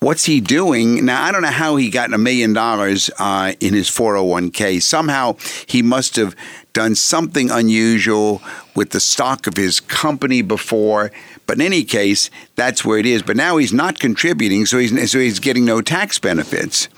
[0.00, 1.04] what's he doing?
[1.06, 4.82] Now I don't know how he got a million dollars uh, in his 401k.
[4.82, 5.36] Somehow
[5.66, 6.36] he must have
[6.72, 8.42] done something unusual
[8.76, 11.10] with the stock of his company before.
[11.50, 13.22] But in any case, that's where it is.
[13.24, 16.88] But now he's not contributing, so he's so he's getting no tax benefits.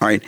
[0.00, 0.20] All right.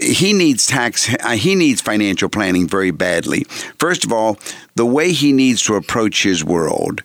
[0.00, 1.12] He needs tax.
[1.12, 3.46] uh, He needs financial planning very badly.
[3.80, 4.38] First of all,
[4.76, 7.02] the way he needs to approach his world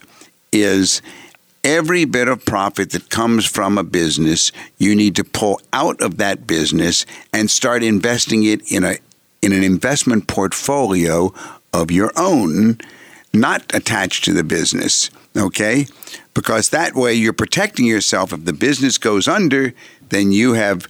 [0.52, 1.02] is
[1.63, 6.17] every bit of profit that comes from a business, you need to pull out of
[6.17, 8.97] that business and start investing it in a
[9.41, 11.34] in an investment portfolio
[11.73, 12.78] of your own,
[13.34, 15.10] not attached to the business.
[15.38, 15.86] Okay,
[16.34, 18.34] because that way you're protecting yourself.
[18.34, 19.74] If the business goes under,
[20.10, 20.88] then you have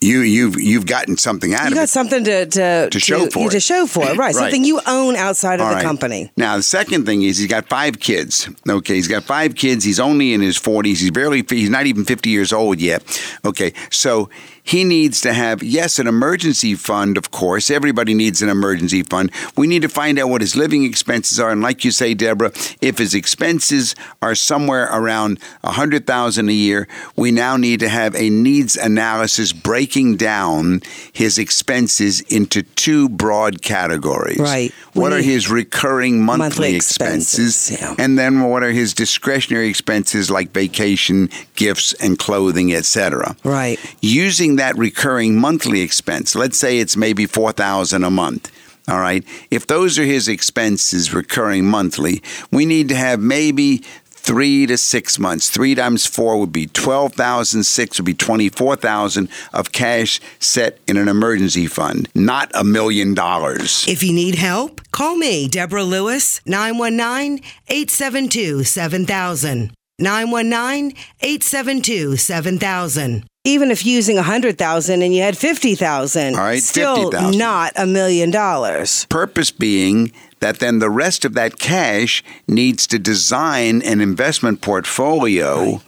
[0.00, 1.76] you you've you've gotten something out you of it.
[1.76, 3.62] You got something to to, To show for to it.
[3.62, 4.18] show for it, right?
[4.18, 4.34] Right.
[4.34, 5.84] Something you own outside of All the right.
[5.84, 6.30] company.
[6.36, 8.48] Now, the second thing is he's got five kids.
[8.68, 9.82] Okay, he's got five kids.
[9.84, 10.84] He's only in his 40s.
[11.00, 13.02] He's barely, he's not even 50 years old yet.
[13.46, 14.28] Okay, so
[14.66, 17.70] he needs to have, yes, an emergency fund, of course.
[17.70, 19.30] Everybody needs an emergency fund.
[19.56, 21.50] We need to find out what his living expenses are.
[21.50, 22.50] And like you say, Deborah,
[22.80, 28.30] if his expenses are somewhere around 100000 a year, we now need to have a
[28.30, 30.80] needs analysis breaking down
[31.12, 34.38] his expenses into two broad categories.
[34.38, 34.72] Right.
[34.94, 37.68] We What are his recurring monthly, Monthly expenses?
[37.68, 38.02] expenses, yeah.
[38.02, 43.36] And then what are his discretionary expenses like vacation, gifts, and clothing, etc.
[43.44, 43.78] Right.
[44.00, 48.50] Using that recurring monthly expense, let's say it's maybe 4000 a month.
[48.86, 49.24] All right.
[49.50, 53.82] If those are his expenses recurring monthly, we need to have maybe
[54.24, 55.50] three to six months.
[55.50, 57.64] Three times four would be 12,000.
[57.64, 63.86] Six would be 24,000 of cash set in an emergency fund, not a million dollars.
[63.86, 69.72] If you need help, call me, Deborah Lewis, 919 872 7000.
[69.98, 73.24] 919 872 7000.
[73.46, 77.38] Even if using a hundred thousand and you had fifty thousand, All right, still 50,000.
[77.38, 79.04] not a million dollars.
[79.10, 85.82] Purpose being that then the rest of that cash needs to design an investment portfolio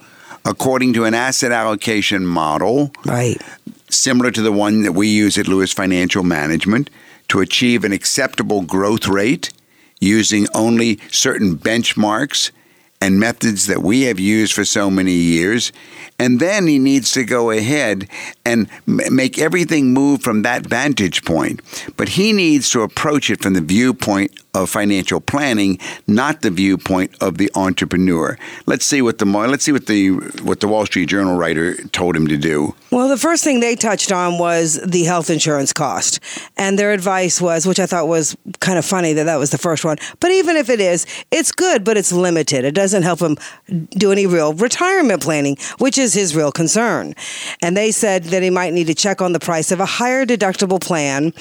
[0.45, 3.41] according to an asset allocation model Right.
[3.89, 6.91] similar to the one that we use at Lewis Financial Management
[7.29, 9.51] to achieve an acceptable growth rate
[9.99, 12.51] using only certain benchmarks
[13.01, 15.71] and methods that we have used for so many years.
[16.19, 18.07] And then he needs to go ahead
[18.43, 21.61] and make everything move from that vantage point.
[21.95, 27.15] But he needs to approach it from the viewpoint of financial planning, not the viewpoint
[27.21, 28.37] of the entrepreneur.
[28.65, 30.09] Let's see what the let's see what the
[30.41, 32.73] what the Wall Street Journal writer told him to do.
[32.91, 36.19] Well, the first thing they touched on was the health insurance cost.
[36.57, 39.57] And their advice was, which I thought was kind of funny that that was the
[39.57, 39.97] first one.
[40.19, 42.65] But even if it is, it's good, but it's limited.
[42.65, 43.37] It doesn't help him
[43.89, 47.13] do any real retirement planning, which is his real concern.
[47.61, 50.25] And they said that he might need to check on the price of a higher
[50.25, 51.31] deductible plan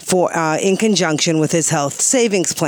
[0.00, 2.65] for uh, in conjunction with his health savings plan.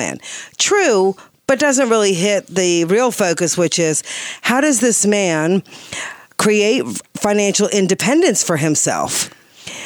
[0.56, 4.02] True, but doesn't really hit the real focus, which is
[4.42, 5.62] how does this man
[6.36, 6.84] create
[7.16, 9.30] financial independence for himself?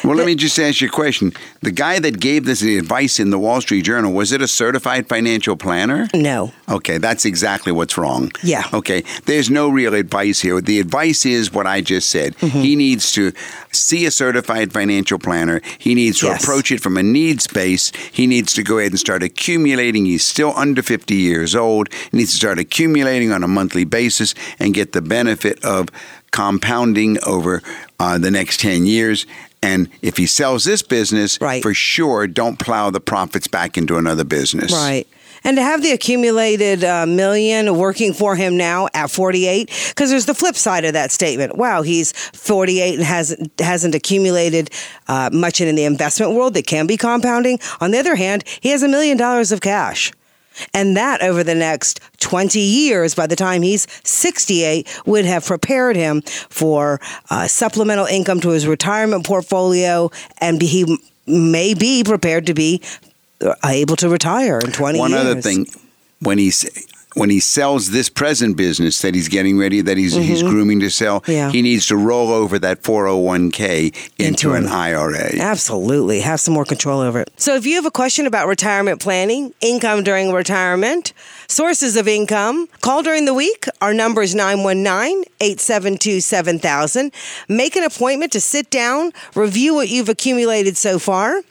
[0.04, 1.32] Well, let me just ask you a question.
[1.60, 5.08] The guy that gave this advice in the Wall Street Journal, was it a certified
[5.08, 6.08] financial planner?
[6.12, 6.52] No.
[6.68, 8.32] Okay, that's exactly what's wrong.
[8.42, 8.64] Yeah.
[8.72, 10.60] Okay, there's no real advice here.
[10.60, 12.36] The advice is what I just said.
[12.38, 12.60] Mm-hmm.
[12.60, 13.32] He needs to
[13.70, 15.60] see a certified financial planner.
[15.78, 16.42] He needs to Yes.
[16.42, 17.92] approach it from a needs base.
[18.10, 20.04] He needs to go ahead and start accumulating.
[20.06, 21.92] He's still under 50 years old.
[22.10, 25.90] He needs to start accumulating on a monthly basis and get the benefit of
[26.32, 27.62] compounding over
[28.00, 29.26] uh, the next 10 years.
[29.62, 31.62] And if he sells this business, Right.
[31.62, 34.72] for sure, don't plow the profits back into another business.
[34.72, 35.06] Right.
[35.44, 40.26] And to have the accumulated uh, million working for him now at 48, because there's
[40.26, 41.56] the flip side of that statement.
[41.56, 44.70] Wow, he's 48 and hasn't hasn't accumulated
[45.08, 47.58] uh, much in the investment world that can be compounding.
[47.80, 50.12] On the other hand, he has a million dollars of cash.
[50.74, 55.96] And that over the next 20 years, by the time he's 68, would have prepared
[55.96, 62.54] him for uh, supplemental income to his retirement portfolio, and he may be prepared to
[62.54, 62.82] be
[63.40, 65.20] uh, able to retire in 20 One years.
[65.20, 65.66] other thing,
[66.20, 66.64] when he's
[67.14, 70.90] when he sells this present business that he's getting ready, that he's he's grooming to
[70.90, 71.32] sell, Mm-hmm.
[71.32, 71.50] Yeah.
[71.50, 75.36] he needs to roll over that 401k into, Into an IRA.
[75.38, 76.20] Absolutely.
[76.20, 77.30] Have some more control over it.
[77.36, 81.12] So, if you have a question about retirement planning, income during retirement,
[81.48, 83.66] sources of income, call during the week.
[83.80, 87.12] Our number is 919 872 7000.
[87.48, 91.42] Make an appointment to sit down, review what you've accumulated so far.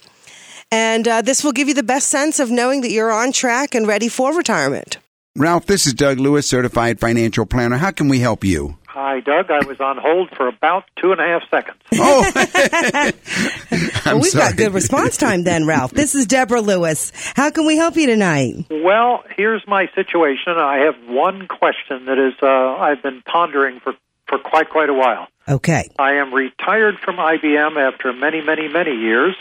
[0.72, 3.76] And uh, this will give you the best sense of knowing that you're on track
[3.76, 4.98] and ready for retirement.
[5.38, 7.78] Ralph, this is Doug Lewis, certified financial planner.
[7.78, 8.78] How can we help you?
[8.88, 9.50] Hi, Doug.
[9.50, 11.78] I was on hold for about two and a half seconds.
[11.94, 12.32] Oh,
[14.06, 15.92] well, we've got good response time then, Ralph.
[15.92, 17.14] This is Deborah Lewis.
[17.36, 18.66] How can we help you tonight?
[18.70, 20.54] Well, here's my situation.
[20.58, 23.94] I have one question that is uh, I've been pondering for,
[24.28, 25.28] for quite quite a while.
[25.48, 25.90] Okay.
[25.98, 29.36] I am retired from IBM after many, many, many years,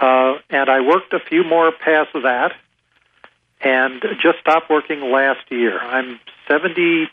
[0.00, 2.52] uh, and I worked a few more past that,
[3.62, 5.78] and just stopped working last year.
[5.78, 7.08] I'm 70.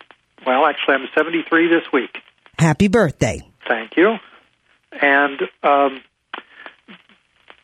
[0.45, 2.17] Well, actually, I'm 73 this week.
[2.57, 3.41] Happy birthday.
[3.67, 4.15] Thank you.
[5.01, 6.01] And um,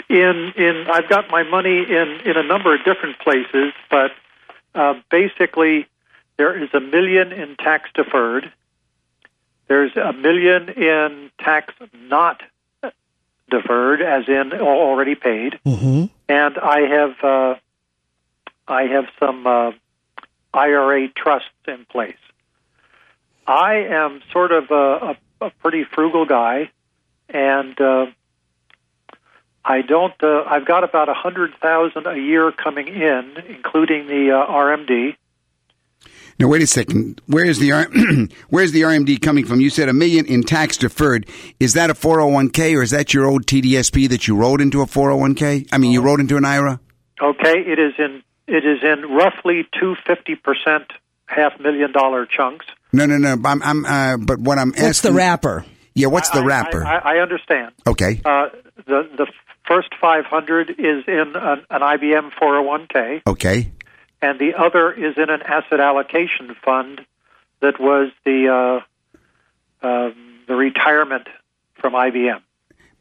[0.09, 4.11] in in I've got my money in in a number of different places, but
[4.75, 5.87] uh, basically
[6.37, 8.51] there is a million in tax deferred.
[9.67, 11.73] There's a million in tax
[12.03, 12.41] not
[13.49, 16.05] deferred, as in already paid, Mm-hmm.
[16.29, 17.55] and I have uh,
[18.67, 19.71] I have some uh,
[20.53, 22.15] IRA trusts in place.
[23.47, 26.71] I am sort of a, a, a pretty frugal guy,
[27.29, 28.07] and uh,
[29.63, 30.13] I don't.
[30.21, 35.15] Uh, I've got about a hundred thousand a year coming in, including the uh, RMD.
[36.39, 37.21] Now wait a second.
[37.27, 37.87] Where is the R-
[38.49, 39.61] where's the RMD coming from?
[39.61, 41.29] You said a million in tax deferred.
[41.59, 44.85] Is that a 401k or is that your old TDSP that you rolled into a
[44.85, 45.69] 401k?
[45.71, 46.79] I mean, you rolled into an IRA?
[47.21, 50.91] Okay, it is in it is in roughly two fifty percent
[51.27, 52.65] half million dollar chunks.
[52.93, 53.35] No, no, no.
[53.45, 54.85] I'm, I'm uh, but what I'm asking.
[54.85, 55.65] What's the wrapper?
[55.93, 56.85] Yeah, what's the I- wrapper?
[56.85, 57.73] I, I, I understand.
[57.87, 58.21] okay.
[58.23, 58.49] Uh,
[58.85, 59.27] the the
[59.67, 63.71] first five hundred is in an, an IBM four hundred one k, Okay.
[64.21, 67.01] and the other is in an asset allocation fund
[67.61, 68.81] that was the
[69.83, 70.11] uh, uh,
[70.47, 71.27] the retirement
[71.79, 72.41] from IBM.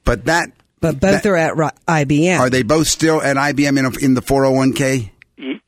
[0.05, 1.55] But that But both That- are at
[1.87, 2.39] IBM.
[2.39, 5.11] are they both still at IBM in, a, in the 401k?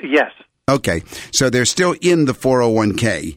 [0.07, 0.33] Y- yes,
[0.69, 1.03] Okay.
[1.33, 3.37] So they're still in the 401k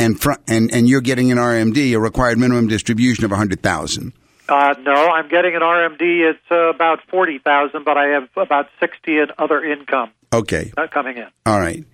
[0.00, 4.12] and fr- and and you're getting an RMD, a required minimum distribution of 100,000.
[4.48, 6.30] uh, no, I'm getting an RMD.
[6.30, 10.72] It's uh, about forty thousand, but I have about sixty in other income Okay.
[10.76, 11.26] uh, coming in.
[11.46, 11.84] All right.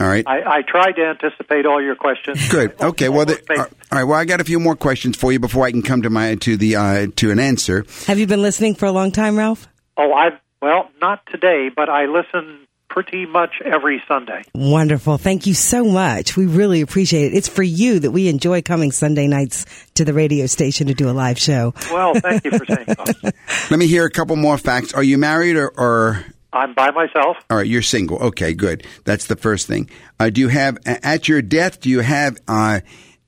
[0.00, 0.24] All right.
[0.26, 2.48] I, I tried to anticipate all your questions.
[2.50, 2.74] Good.
[2.80, 3.08] Okay.
[3.08, 4.04] Well, the, Almost all right.
[4.04, 6.34] Well, I got a few more questions for you before I can come to my
[6.36, 7.84] to the uh, to an answer.
[8.06, 9.68] Have you been listening for a long time, Ralph?
[9.96, 10.30] Oh, I
[10.60, 12.65] well, not today, but I listen
[12.96, 14.42] pretty much every Sunday.
[14.54, 15.18] Wonderful.
[15.18, 16.34] Thank you so much.
[16.34, 17.36] We really appreciate it.
[17.36, 19.66] It's for you that we enjoy coming Sunday nights
[19.96, 21.74] to the radio station to do a live show.
[21.92, 23.30] Well, thank you for saying so.
[23.70, 24.94] Let me hear a couple more facts.
[24.94, 26.24] Are you married or, or
[26.54, 27.36] I'm by myself.
[27.50, 27.66] all right?
[27.66, 28.16] You're single.
[28.18, 28.86] Okay, good.
[29.04, 29.90] That's the first thing.
[30.18, 31.82] Uh, do you have at your death?
[31.82, 32.80] Do you have uh,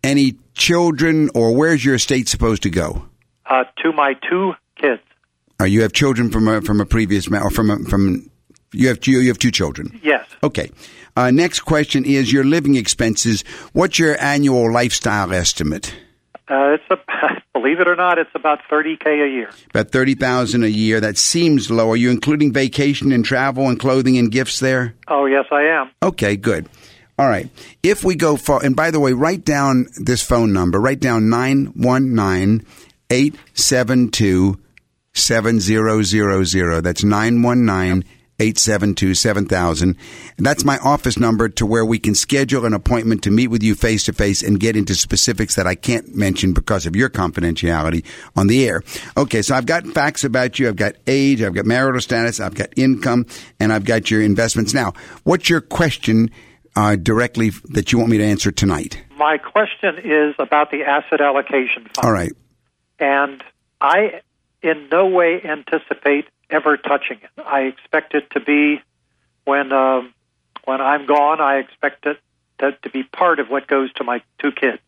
[0.02, 3.04] any children, or where's your estate supposed to go?
[3.44, 5.02] Uh, to my two kids.
[5.60, 8.30] Or you have children from a from a previous ma- or from a, from
[8.72, 10.00] you have two, you have two children.
[10.02, 10.26] Yes.
[10.42, 10.70] Okay.
[11.16, 13.42] Uh, next question is your living expenses.
[13.72, 15.94] What's your annual lifestyle estimate?
[16.48, 16.96] Uh, it's a
[17.52, 19.50] believe it or not, it's about thirty k a year.
[19.70, 21.00] About thirty thousand a year.
[21.00, 21.90] That seems low.
[21.90, 24.94] Are you including vacation and travel and clothing and gifts there?
[25.08, 25.90] Oh, yes, I am.
[26.02, 26.68] Okay, good.
[27.18, 27.50] All right.
[27.82, 30.80] If we go for, and by the way, write down this phone number.
[30.80, 32.64] Write down 919
[33.10, 34.58] 872
[35.14, 36.82] 7000.
[36.82, 38.04] That's 919
[38.40, 39.96] 872 7000.
[40.36, 43.74] That's my office number to where we can schedule an appointment to meet with you
[43.74, 48.04] face to face and get into specifics that I can't mention because of your confidentiality
[48.36, 48.82] on the air.
[49.16, 50.68] Okay, so I've got facts about you.
[50.68, 53.26] I've got age, I've got marital status, I've got income,
[53.58, 54.72] and I've got your investments.
[54.72, 54.92] Now,
[55.24, 56.30] what's your question
[56.76, 59.02] uh, directly that you want me to answer tonight?
[59.16, 62.04] My question is about the asset allocation fund.
[62.04, 62.32] All right.
[63.00, 63.42] And
[63.80, 64.20] I,
[64.62, 67.42] in no way, anticipate ever touching it.
[67.44, 68.80] I expect it to be
[69.44, 70.14] when um,
[70.64, 71.40] when I'm gone.
[71.40, 72.18] I expect it
[72.58, 74.82] to, to be part of what goes to my two kids.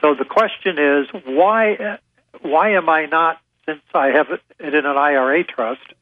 [0.00, 1.98] So the question is, why
[2.42, 3.40] why am I not?
[3.64, 5.92] Since I have it in an IRA trust,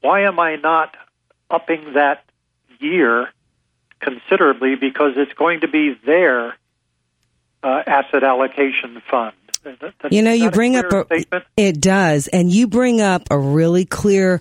[0.00, 0.94] why am I not
[1.50, 2.24] upping that
[2.78, 3.28] year
[3.98, 4.76] considerably?
[4.76, 6.54] Because it's going to be their
[7.64, 9.34] uh, asset allocation fund.
[10.10, 11.44] You know, you that a bring up a, statement?
[11.56, 14.40] it does, and you bring up a really clear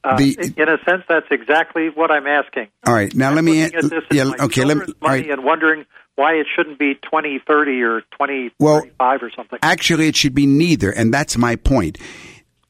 [0.03, 2.68] Uh, The- in a sense, that's exactly what I'm asking.
[2.86, 3.14] All right.
[3.14, 3.62] Now, let me.
[3.62, 4.32] At this yeah.
[4.40, 4.64] Okay.
[4.64, 4.94] Let me.
[5.03, 5.30] money right.
[5.30, 5.84] and wondering
[6.20, 9.59] why it shouldn't be 2030 or 20, Well, or something.
[9.62, 11.98] Actually, it should be neither, and that's my point.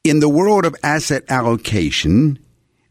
[0.03, 2.39] In the world of asset allocation,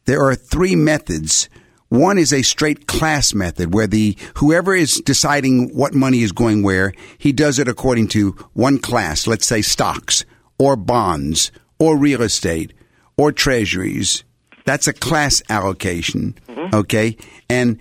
[0.05, 1.49] there are three methods.
[1.89, 6.63] One is a straight class method where the whoever is deciding what money is going
[6.63, 10.25] where, he does it according to one class, let's say stocks
[10.59, 12.73] or bonds or real estate
[13.17, 14.25] or treasuries.
[14.71, 16.37] That's a class allocation.
[16.73, 17.17] Okay?
[17.49, 17.81] And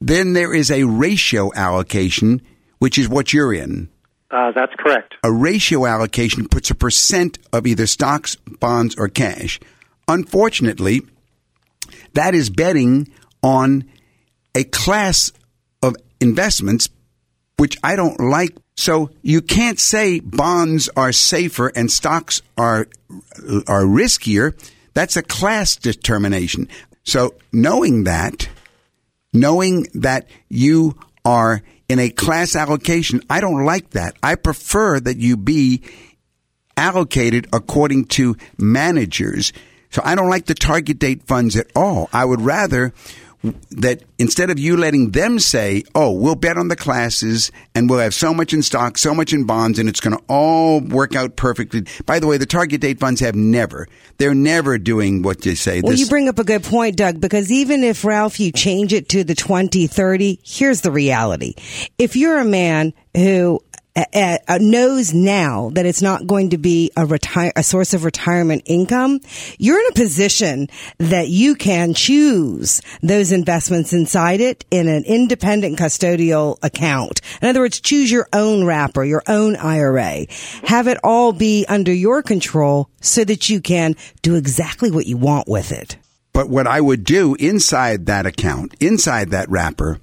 [0.00, 2.42] then there is a ratio allocation
[2.78, 3.88] which is what you're in.
[4.30, 5.16] Uh, that's correct.
[5.24, 9.58] A ratio allocation puts a percent of either stocks, bonds, or cash.
[10.06, 11.02] Unfortunately,
[12.12, 13.10] that is betting
[13.42, 13.82] on
[14.54, 15.32] a class
[15.82, 16.88] of investments
[17.56, 18.56] which I don't like.
[18.76, 22.86] So you can't say bonds are safer and stocks are
[23.66, 24.54] are riskier.
[24.94, 26.68] That's a class determination.
[27.04, 28.48] So knowing that,
[29.32, 34.16] knowing that you are in a class allocation, I don't like that.
[34.22, 35.82] I prefer that you be
[36.76, 39.52] allocated according to managers.
[39.90, 42.08] So I don't like the target date funds at all.
[42.12, 42.92] I would rather
[43.42, 47.98] that instead of you letting them say, oh, we'll bet on the classes and we'll
[47.98, 51.14] have so much in stock, so much in bonds, and it's going to all work
[51.14, 51.84] out perfectly.
[52.04, 53.88] By the way, the target date funds have never,
[54.18, 55.80] they're never doing what you say.
[55.80, 58.92] Well, this- you bring up a good point, Doug, because even if, Ralph, you change
[58.92, 61.54] it to the 2030, here's the reality.
[61.98, 63.60] If you're a man who
[64.12, 68.62] uh, knows now that it's not going to be a retire a source of retirement
[68.66, 69.20] income,
[69.58, 75.78] you're in a position that you can choose those investments inside it in an independent
[75.78, 77.20] custodial account.
[77.42, 80.26] In other words, choose your own wrapper, your own IRA.
[80.64, 85.16] Have it all be under your control so that you can do exactly what you
[85.16, 85.96] want with it.
[86.32, 89.98] But what I would do inside that account, inside that wrapper,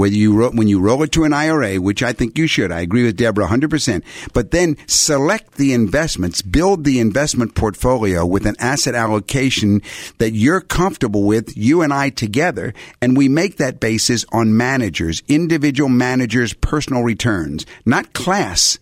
[0.00, 2.80] whether you when you roll it to an IRA, which I think you should, I
[2.80, 8.56] agree with Deborah 100%, but then select the investments, build the investment portfolio with an
[8.58, 9.82] asset allocation
[10.16, 12.72] that you're comfortable with, you and I together,
[13.02, 18.78] and we make that basis on managers, individual managers' personal returns, not class.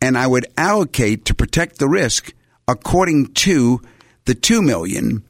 [0.00, 2.34] And I would allocate to protect the risk
[2.68, 3.80] according to
[4.24, 5.24] the 2 million.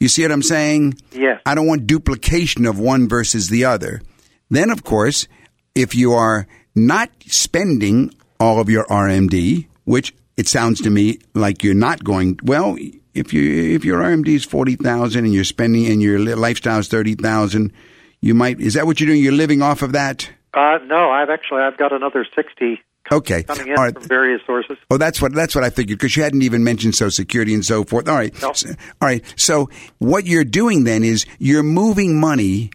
[0.00, 0.94] You see what I'm saying?
[1.12, 1.40] Yes.
[1.44, 4.00] I don't want duplication of one versus the other.
[4.50, 5.26] Then, of course,
[5.74, 11.64] if you are not spending all of your RMD, which it sounds to me like
[11.64, 12.76] you're not going, well,
[13.14, 17.72] if you if your RMD is 40,000 and you're spending and your lifestyle is 30,000,
[18.20, 19.22] you might is that what you're doing?
[19.22, 20.30] You're living off of that?
[20.54, 22.80] Uh, no, I've actually I've got another 60
[23.10, 23.42] Okay.
[23.42, 23.94] Coming in All right.
[23.94, 24.76] from various sources.
[24.90, 27.64] Oh, that's what that's what I figured because you hadn't even mentioned Social Security and
[27.64, 28.08] so forth.
[28.08, 28.34] All right.
[28.42, 28.56] Nope.
[28.56, 29.24] So, all right.
[29.36, 32.70] So what you're doing then is you're moving money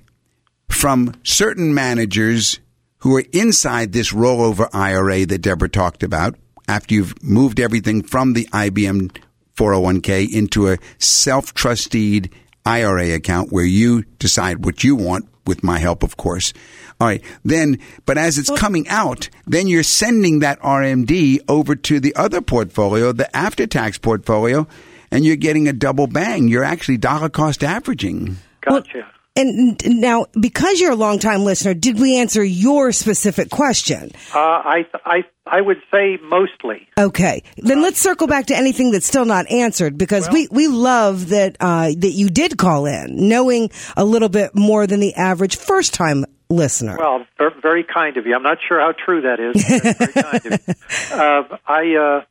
[0.69, 2.59] from certain managers
[2.99, 6.35] who are inside this rollover IRA that Deborah talked about
[6.67, 9.15] after you've moved everything from the IBM
[9.55, 12.33] 401k into a self-trusted
[12.65, 16.53] IRA account where you decide what you want with my help, of course.
[16.99, 17.23] All right.
[17.43, 22.41] Then, but as it's coming out, then you're sending that RMD over to the other
[22.41, 24.67] portfolio, the after tax portfolio,
[25.11, 26.47] and you're getting a double bang.
[26.47, 28.37] You're actually dollar cost averaging.
[28.61, 29.12] Gotcha.
[29.35, 34.11] And now, because you're a long time listener, did we answer your specific question?
[34.33, 36.87] Uh, I, I, I would say mostly.
[36.99, 40.67] Okay, then let's circle back to anything that's still not answered because well, we, we
[40.67, 45.15] love that uh, that you did call in, knowing a little bit more than the
[45.15, 46.95] average first time listener.
[46.99, 47.25] Well,
[47.61, 48.35] very kind of you.
[48.35, 49.63] I'm not sure how true that is.
[49.65, 50.73] very kind of you.
[51.13, 52.25] Uh, I, uh, uh,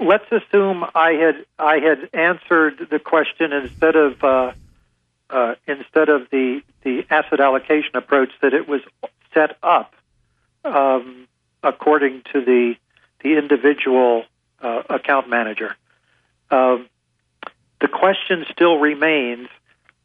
[0.00, 4.52] let's assume I had I had answered the question instead of uh,
[5.28, 8.80] uh, instead of the the asset allocation approach that it was
[9.32, 9.94] set up
[10.64, 11.28] um,
[11.62, 12.74] according to the
[13.22, 14.24] the individual
[14.60, 15.76] uh, account manager.
[16.50, 16.88] Um,
[17.80, 19.48] the question still remains: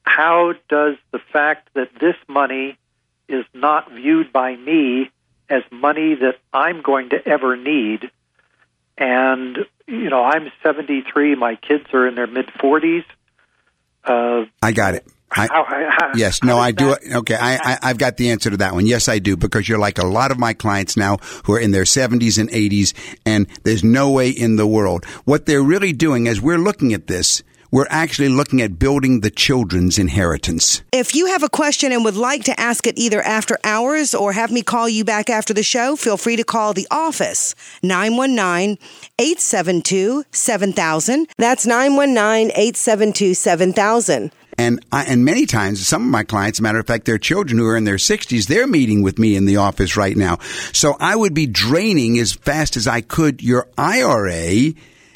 [0.04, 2.78] How does the fact that this money
[3.28, 5.10] is not viewed by me
[5.50, 8.10] as money that I'm going to ever need,
[8.98, 13.04] and you know I'm 73, my kids are in their mid 40s.
[14.04, 15.06] Uh, I got it.
[15.32, 16.90] I, how, how, yes, no, I do.
[16.90, 17.16] That?
[17.18, 18.86] Okay, I, I, have got the answer to that one.
[18.86, 21.72] Yes, I do, because you're like a lot of my clients now who are in
[21.72, 22.94] their 70s and 80s,
[23.26, 25.04] and there's no way in the world.
[25.26, 27.44] What they're really doing as we're looking at this,
[27.76, 30.82] we're actually looking at building the children's inheritance.
[30.94, 34.32] If you have a question and would like to ask it either after hours or
[34.32, 37.54] have me call you back after the show, feel free to call the office
[37.84, 38.78] 919
[39.20, 41.28] 872 7000.
[41.38, 44.32] That's 919 872 7000.
[44.58, 47.68] And I, and many times, some of my clients, matter of fact, their children who
[47.68, 50.38] are in their 60s, they're meeting with me in the office right now.
[50.72, 54.72] So I would be draining as fast as I could your IRA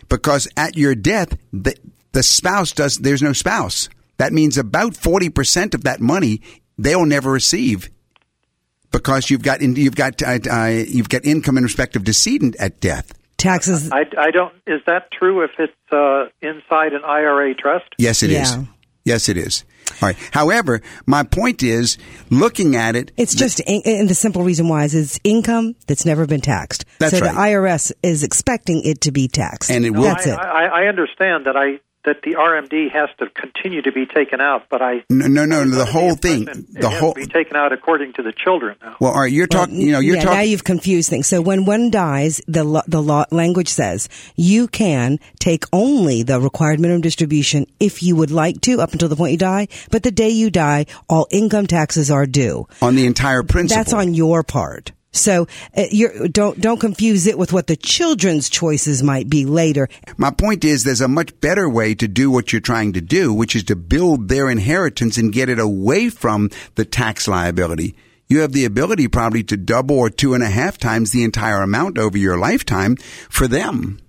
[0.09, 1.73] because at your death, the,
[2.11, 3.89] the spouse does, there's no spouse.
[4.17, 6.41] That means about 40% of that money
[6.77, 7.89] they'll never receive
[8.91, 12.79] because you've got, you've got, uh, uh, you've got income in respect of decedent at
[12.79, 13.13] death.
[13.37, 13.89] Taxes.
[13.91, 17.85] I, I don't, is that true if it's uh, inside an IRA trust?
[17.97, 18.41] Yes, it yeah.
[18.41, 18.57] is.
[19.05, 19.63] Yes, it is.
[20.01, 20.17] All right.
[20.31, 21.97] However, my point is
[22.29, 23.11] looking at it.
[23.17, 26.85] It's just, in, and the simple reason why is it's income that's never been taxed.
[26.99, 27.33] That's so right.
[27.33, 29.71] the IRS is expecting it to be taxed.
[29.71, 30.03] And it will.
[30.03, 30.37] That's I, it.
[30.37, 34.67] I, I understand that I that the RMD has to continue to be taken out,
[34.69, 38.13] but I no no no, no the whole thing the whole be taken out according
[38.13, 38.77] to the children.
[38.81, 38.95] Now.
[38.99, 39.77] Well, all right, you're talking.
[39.77, 40.37] Well, you know, you're yeah, talking.
[40.37, 41.27] Now you've confused things.
[41.27, 46.79] So when one dies, the the law language says you can take only the required
[46.79, 49.67] minimum distribution if you would like to, up until the point you die.
[49.91, 53.83] But the day you die, all income taxes are due on the entire principal.
[53.83, 54.91] That's on your part.
[55.11, 55.85] So uh,
[56.31, 59.87] don't don't confuse it with what the children's choices might be later.
[60.17, 63.33] My point is, there's a much better way to do what you're trying to do,
[63.33, 67.95] which is to build their inheritance and get it away from the tax liability.
[68.27, 71.63] You have the ability probably to double or two and a half times the entire
[71.63, 72.95] amount over your lifetime
[73.29, 73.99] for them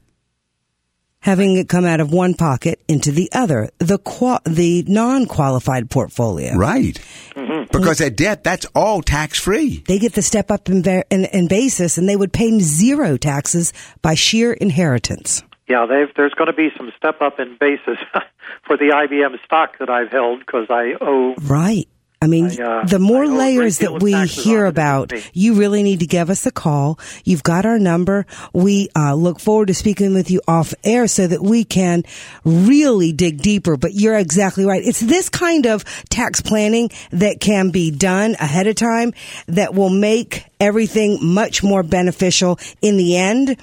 [1.20, 6.54] having it come out of one pocket into the other, the qua- the non-qualified portfolio.
[6.54, 6.98] Right.
[7.34, 7.64] Mm-hmm.
[7.70, 9.82] Because at debt, that's all tax free.
[9.86, 13.72] They get the step up in, in, in, basis and they would pay zero taxes
[14.02, 15.42] by sheer inheritance.
[15.68, 17.98] Yeah, there's going to be some step up in basis
[18.66, 21.34] for the IBM stock that I've held because I owe.
[21.42, 21.86] Right.
[22.22, 26.06] I mean, I, uh, the more layers that we hear about, you really need to
[26.06, 26.98] give us a call.
[27.24, 28.26] You've got our number.
[28.52, 32.04] We uh, look forward to speaking with you off air so that we can
[32.44, 33.78] really dig deeper.
[33.78, 34.82] But you're exactly right.
[34.84, 39.14] It's this kind of tax planning that can be done ahead of time
[39.46, 43.56] that will make everything much more beneficial in the end.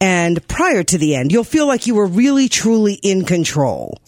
[0.00, 3.98] And prior to the end, you'll feel like you were really, truly in control.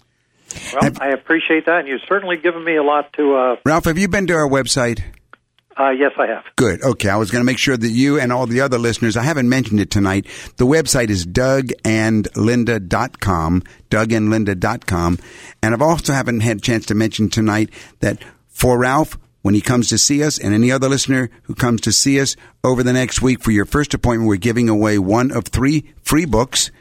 [0.74, 3.36] Well, I appreciate that, and you've certainly given me a lot to.
[3.36, 5.02] Uh, Ralph, have you been to our website?
[5.78, 6.44] Uh, yes, I have.
[6.56, 6.82] Good.
[6.82, 7.08] Okay.
[7.08, 9.48] I was going to make sure that you and all the other listeners, I haven't
[9.48, 10.26] mentioned it tonight.
[10.56, 15.18] The website is dougandlinda.com, dougandlinda.com.
[15.62, 19.60] And I've also haven't had a chance to mention tonight that for Ralph, when he
[19.60, 22.34] comes to see us and any other listener who comes to see us
[22.64, 26.24] over the next week for your first appointment, we're giving away one of three free
[26.24, 26.72] books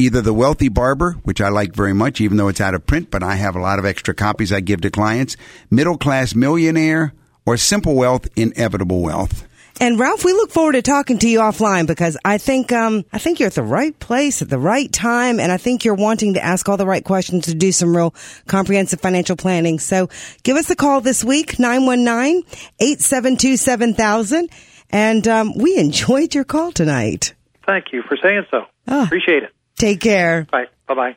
[0.00, 3.10] either The Wealthy Barber, which I like very much, even though it's out of print,
[3.10, 5.36] but I have a lot of extra copies I give to clients,
[5.70, 7.12] Middle Class Millionaire,
[7.44, 9.46] or Simple Wealth, Inevitable Wealth.
[9.78, 13.18] And Ralph, we look forward to talking to you offline because I think um, I
[13.18, 16.34] think you're at the right place at the right time, and I think you're wanting
[16.34, 18.14] to ask all the right questions to do some real
[18.46, 19.78] comprehensive financial planning.
[19.78, 20.10] So
[20.42, 24.50] give us a call this week 919-872-7000.
[24.90, 27.32] and um, we enjoyed your call tonight.
[27.66, 28.66] Thank you for saying so.
[28.88, 29.04] Oh.
[29.04, 29.50] Appreciate it.
[29.80, 30.46] Take care.
[30.50, 30.66] Bye.
[30.86, 31.16] Bye bye.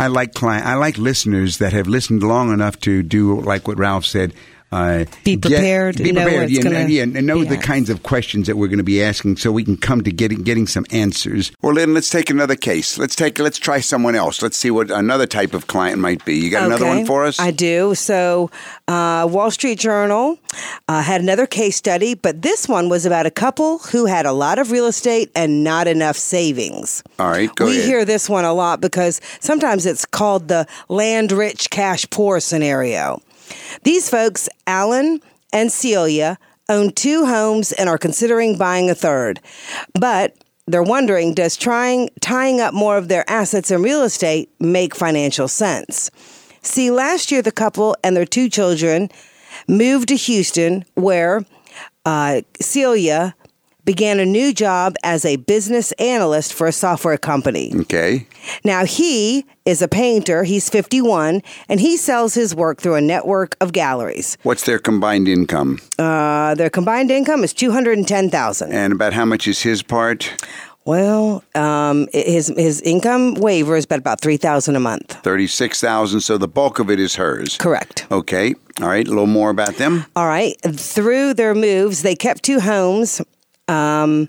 [0.00, 3.78] I like client, I like listeners that have listened long enough to do like what
[3.78, 4.32] Ralph said.
[4.70, 5.96] Uh, be prepared.
[5.96, 6.50] Get, be prepared.
[6.50, 9.38] yeah, gonna, yeah, and know the kinds of questions that we're going to be asking,
[9.38, 11.52] so we can come to getting getting some answers.
[11.62, 12.98] Well, Lynn, let's take another case.
[12.98, 14.42] Let's take let's try someone else.
[14.42, 16.36] Let's see what another type of client might be.
[16.36, 16.66] You got okay.
[16.66, 17.40] another one for us?
[17.40, 17.94] I do.
[17.94, 18.50] So,
[18.88, 20.38] uh, Wall Street Journal
[20.86, 24.32] uh, had another case study, but this one was about a couple who had a
[24.32, 27.02] lot of real estate and not enough savings.
[27.18, 27.84] All right, go we ahead.
[27.86, 33.22] hear this one a lot because sometimes it's called the land rich, cash poor scenario.
[33.82, 35.20] These folks, Alan
[35.52, 36.38] and Celia,
[36.68, 39.40] own two homes and are considering buying a third.
[39.98, 40.36] But
[40.66, 45.48] they're wondering does trying tying up more of their assets in real estate make financial
[45.48, 46.10] sense?
[46.62, 49.08] See, last year the couple and their two children
[49.66, 51.44] moved to Houston, where
[52.04, 53.34] uh, Celia
[53.88, 57.72] began a new job as a business analyst for a software company.
[57.74, 58.26] Okay.
[58.62, 60.44] Now, he is a painter.
[60.44, 64.36] He's 51, and he sells his work through a network of galleries.
[64.42, 65.78] What's their combined income?
[65.98, 70.34] Uh, their combined income is 210000 And about how much is his part?
[70.84, 75.12] Well, um, his his income waiver is about about three thousand a month.
[75.22, 76.22] Thirty six thousand.
[76.22, 77.58] So the bulk of it is hers.
[77.58, 78.06] Correct.
[78.10, 78.54] Okay.
[78.80, 79.06] All right.
[79.06, 80.06] A little more about them.
[80.16, 80.56] All right.
[80.62, 83.20] Through their moves, they kept two homes.
[83.68, 84.28] Um,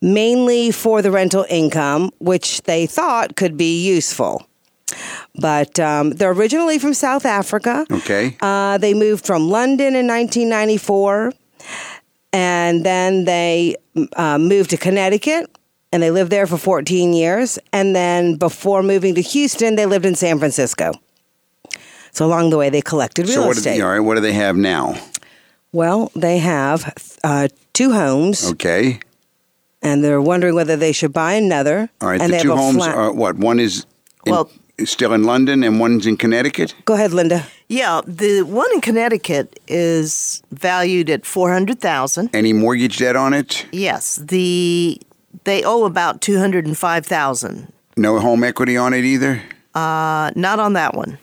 [0.00, 4.46] mainly for the rental income, which they thought could be useful.
[5.34, 7.86] But um, they're originally from South Africa.
[7.90, 8.36] Okay.
[8.40, 11.32] Uh, they moved from London in 1994,
[12.32, 13.76] and then they
[14.16, 15.50] uh, moved to Connecticut
[15.92, 17.58] and they lived there for 14 years.
[17.72, 20.92] And then before moving to Houston, they lived in San Francisco.
[22.12, 23.72] So along the way, they collected real so what estate.
[23.72, 24.94] Do they, all right, what do they have now?
[25.72, 28.50] Well, they have uh, two homes.
[28.52, 29.00] Okay.
[29.82, 31.90] And they're wondering whether they should buy another.
[32.00, 32.20] All right.
[32.20, 33.36] And the they two have a homes flat- are what?
[33.36, 33.84] One is
[34.24, 34.50] in, Well-
[34.84, 36.74] still in London and one's in Connecticut.
[36.84, 37.46] Go ahead, Linda.
[37.68, 42.30] Yeah, the one in Connecticut is valued at four hundred thousand.
[42.34, 43.66] Any mortgage debt on it?
[43.72, 45.00] Yes, the
[45.44, 47.72] they owe about two hundred and five thousand.
[47.96, 49.42] No home equity on it either.
[49.74, 51.18] Uh, not on that one.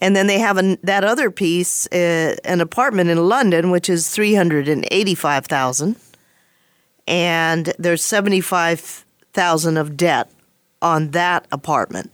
[0.00, 4.08] And then they have an, that other piece, uh, an apartment in London, which is
[4.08, 5.96] three hundred and eighty-five thousand,
[7.06, 10.30] and there's seventy-five thousand of debt
[10.82, 12.10] on that apartment.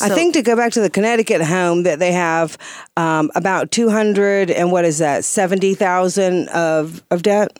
[0.00, 2.56] I think to go back to the Connecticut home that they have
[2.96, 7.54] um, about 200 and what is that, 70,000 of, of debt?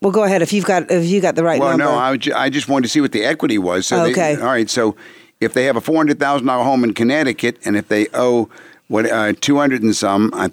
[0.00, 1.84] Well, go ahead if you've got if you got the right well, number.
[1.84, 3.86] no, I, would ju- I just wanted to see what the equity was.
[3.86, 4.34] So Okay.
[4.34, 4.68] They, all right.
[4.68, 4.96] So
[5.44, 8.48] if they have a four hundred thousand dollar home in Connecticut, and if they owe
[8.88, 10.50] what uh, two hundred and some, I,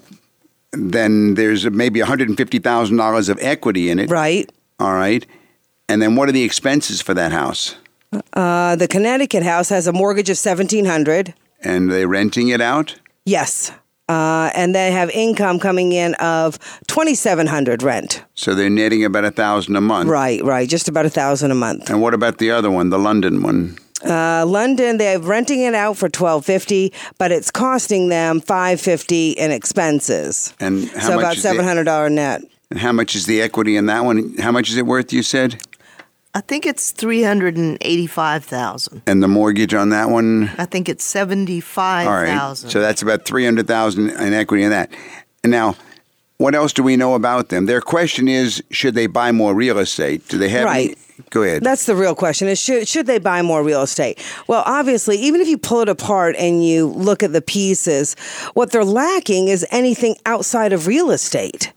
[0.72, 4.10] then there's maybe one hundred and fifty thousand dollars of equity in it.
[4.10, 4.50] right.
[4.78, 5.24] All right.
[5.88, 7.76] And then what are the expenses for that house?
[8.32, 12.96] Uh, the Connecticut house has a mortgage of 1700 And they're renting it out?
[13.24, 13.72] Yes.
[14.08, 18.24] Uh, and they have income coming in of 2700 rent.
[18.34, 20.08] So they're netting about a thousand a month.
[20.08, 20.68] Right, right.
[20.68, 21.88] Just about a thousand a month.
[21.88, 23.78] And what about the other one, the London one?
[24.04, 29.30] Uh, London, they're renting it out for twelve fifty, but it's costing them five fifty
[29.32, 30.54] in expenses.
[30.60, 32.42] And how so much about seven hundred dollar net.
[32.70, 34.34] And how much is the equity in that one?
[34.38, 35.12] How much is it worth?
[35.12, 35.62] You said,
[36.34, 39.02] I think it's three hundred and eighty-five thousand.
[39.06, 40.50] and the mortgage on that one.
[40.58, 42.12] I think it's seventy-five thousand.
[42.12, 42.70] All right, thousand.
[42.70, 44.90] So that's about three hundred thousand in equity in that.
[45.44, 45.76] And now,
[46.42, 47.66] what else do we know about them?
[47.66, 50.28] Their question is: Should they buy more real estate?
[50.28, 50.66] Do they have?
[50.66, 50.98] any- Right.
[51.30, 51.62] Go ahead.
[51.62, 54.18] That's the real question: is should should they buy more real estate?
[54.48, 58.16] Well, obviously, even if you pull it apart and you look at the pieces,
[58.54, 61.72] what they're lacking is anything outside of real estate.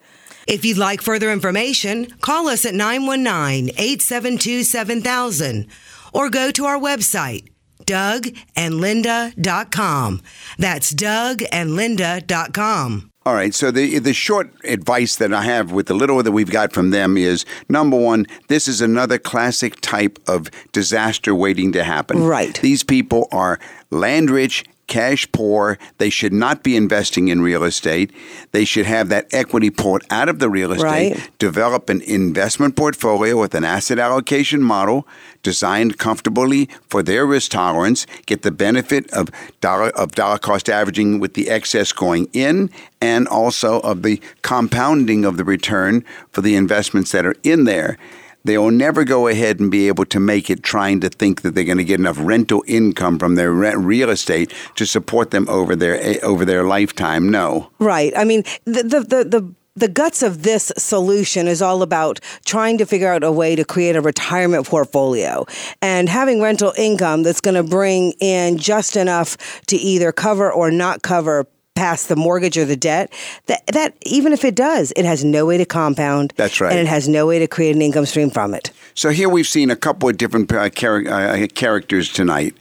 [0.48, 5.68] If you'd like further information, call us at 919 872 7000
[6.14, 7.48] or go to our website,
[7.86, 10.22] dougandlinda.com.
[10.58, 13.12] That's dougandlinda.com.
[13.26, 13.56] All right.
[13.56, 16.92] So the the short advice that I have with the little that we've got from
[16.92, 22.22] them is number one, this is another classic type of disaster waiting to happen.
[22.22, 22.60] Right.
[22.62, 23.60] These people are
[23.90, 24.64] land rich.
[24.88, 25.78] Cash poor.
[25.98, 28.12] They should not be investing in real estate.
[28.52, 31.30] They should have that equity pulled out of the real estate, Right.
[31.40, 35.08] develop an investment portfolio with an asset allocation model
[35.42, 39.30] designed comfortably for their risk tolerance, get the benefit of
[39.62, 42.70] dollar of dollar cost averaging with the excess going in
[43.02, 47.98] and also of the compounding of the return for the investments that are in there.
[48.46, 51.56] They will never go ahead and be able to make it trying to think that
[51.56, 55.50] they're going to get enough rental income from their rent, real estate to support them
[55.50, 57.30] over their eh, over their lifetime.
[57.30, 57.72] No.
[57.80, 58.14] Right.
[58.16, 59.24] I mean, the the the.
[59.26, 63.58] the the guts of this solution is all about trying to figure out a way
[63.58, 65.46] to create a retirement portfolio
[65.82, 69.36] and having rental income that's going to bring in just enough
[69.66, 71.46] to either cover or not cover
[71.76, 73.12] past the mortgage or the debt
[73.48, 76.72] that that even if it does it has no way to compound That's right.
[76.72, 79.46] and it has no way to create an income stream from it So here we've
[79.48, 82.56] seen a couple of different uh, char- uh, characters tonight.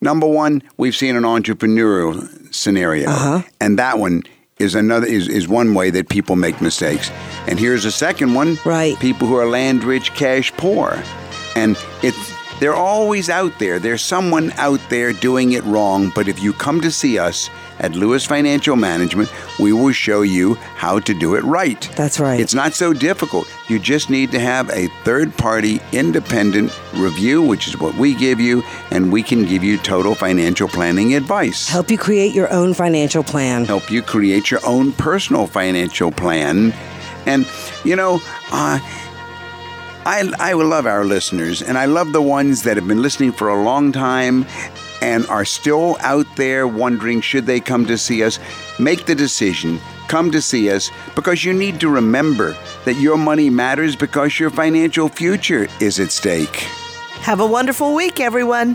[0.00, 2.18] Number one, we've seen an entrepreneurial
[2.54, 3.42] scenario, Uh-huh.
[3.60, 4.22] and that one
[4.58, 7.10] is another is, is one way that people make mistakes.
[7.48, 8.98] And here's a second one: Right.
[9.00, 11.00] people who are land rich, cash poor,
[11.56, 12.18] and it's
[12.60, 13.78] they're always out there.
[13.78, 16.10] There's someone out there doing it wrong.
[16.14, 17.50] But if you come to see us,
[17.80, 21.80] at Lewis Financial Management, we will show you how to do it right.
[21.96, 22.40] That's right.
[22.40, 23.48] It's not so difficult.
[23.68, 28.40] You just need to have a third party independent review, which is what we give
[28.40, 31.68] you, and we can give you total financial planning advice.
[31.68, 33.64] Help you create your own financial plan.
[33.64, 36.72] Help you create your own personal financial plan.
[37.26, 37.46] And,
[37.84, 38.20] you know,
[38.52, 38.78] uh,
[40.06, 43.48] I, I love our listeners, and I love the ones that have been listening for
[43.48, 44.46] a long time
[45.02, 48.38] and are still out there wondering should they come to see us.
[48.78, 49.80] Make the decision.
[50.08, 54.50] Come to see us because you need to remember that your money matters because your
[54.50, 56.56] financial future is at stake.
[57.20, 58.74] Have a wonderful week, everyone.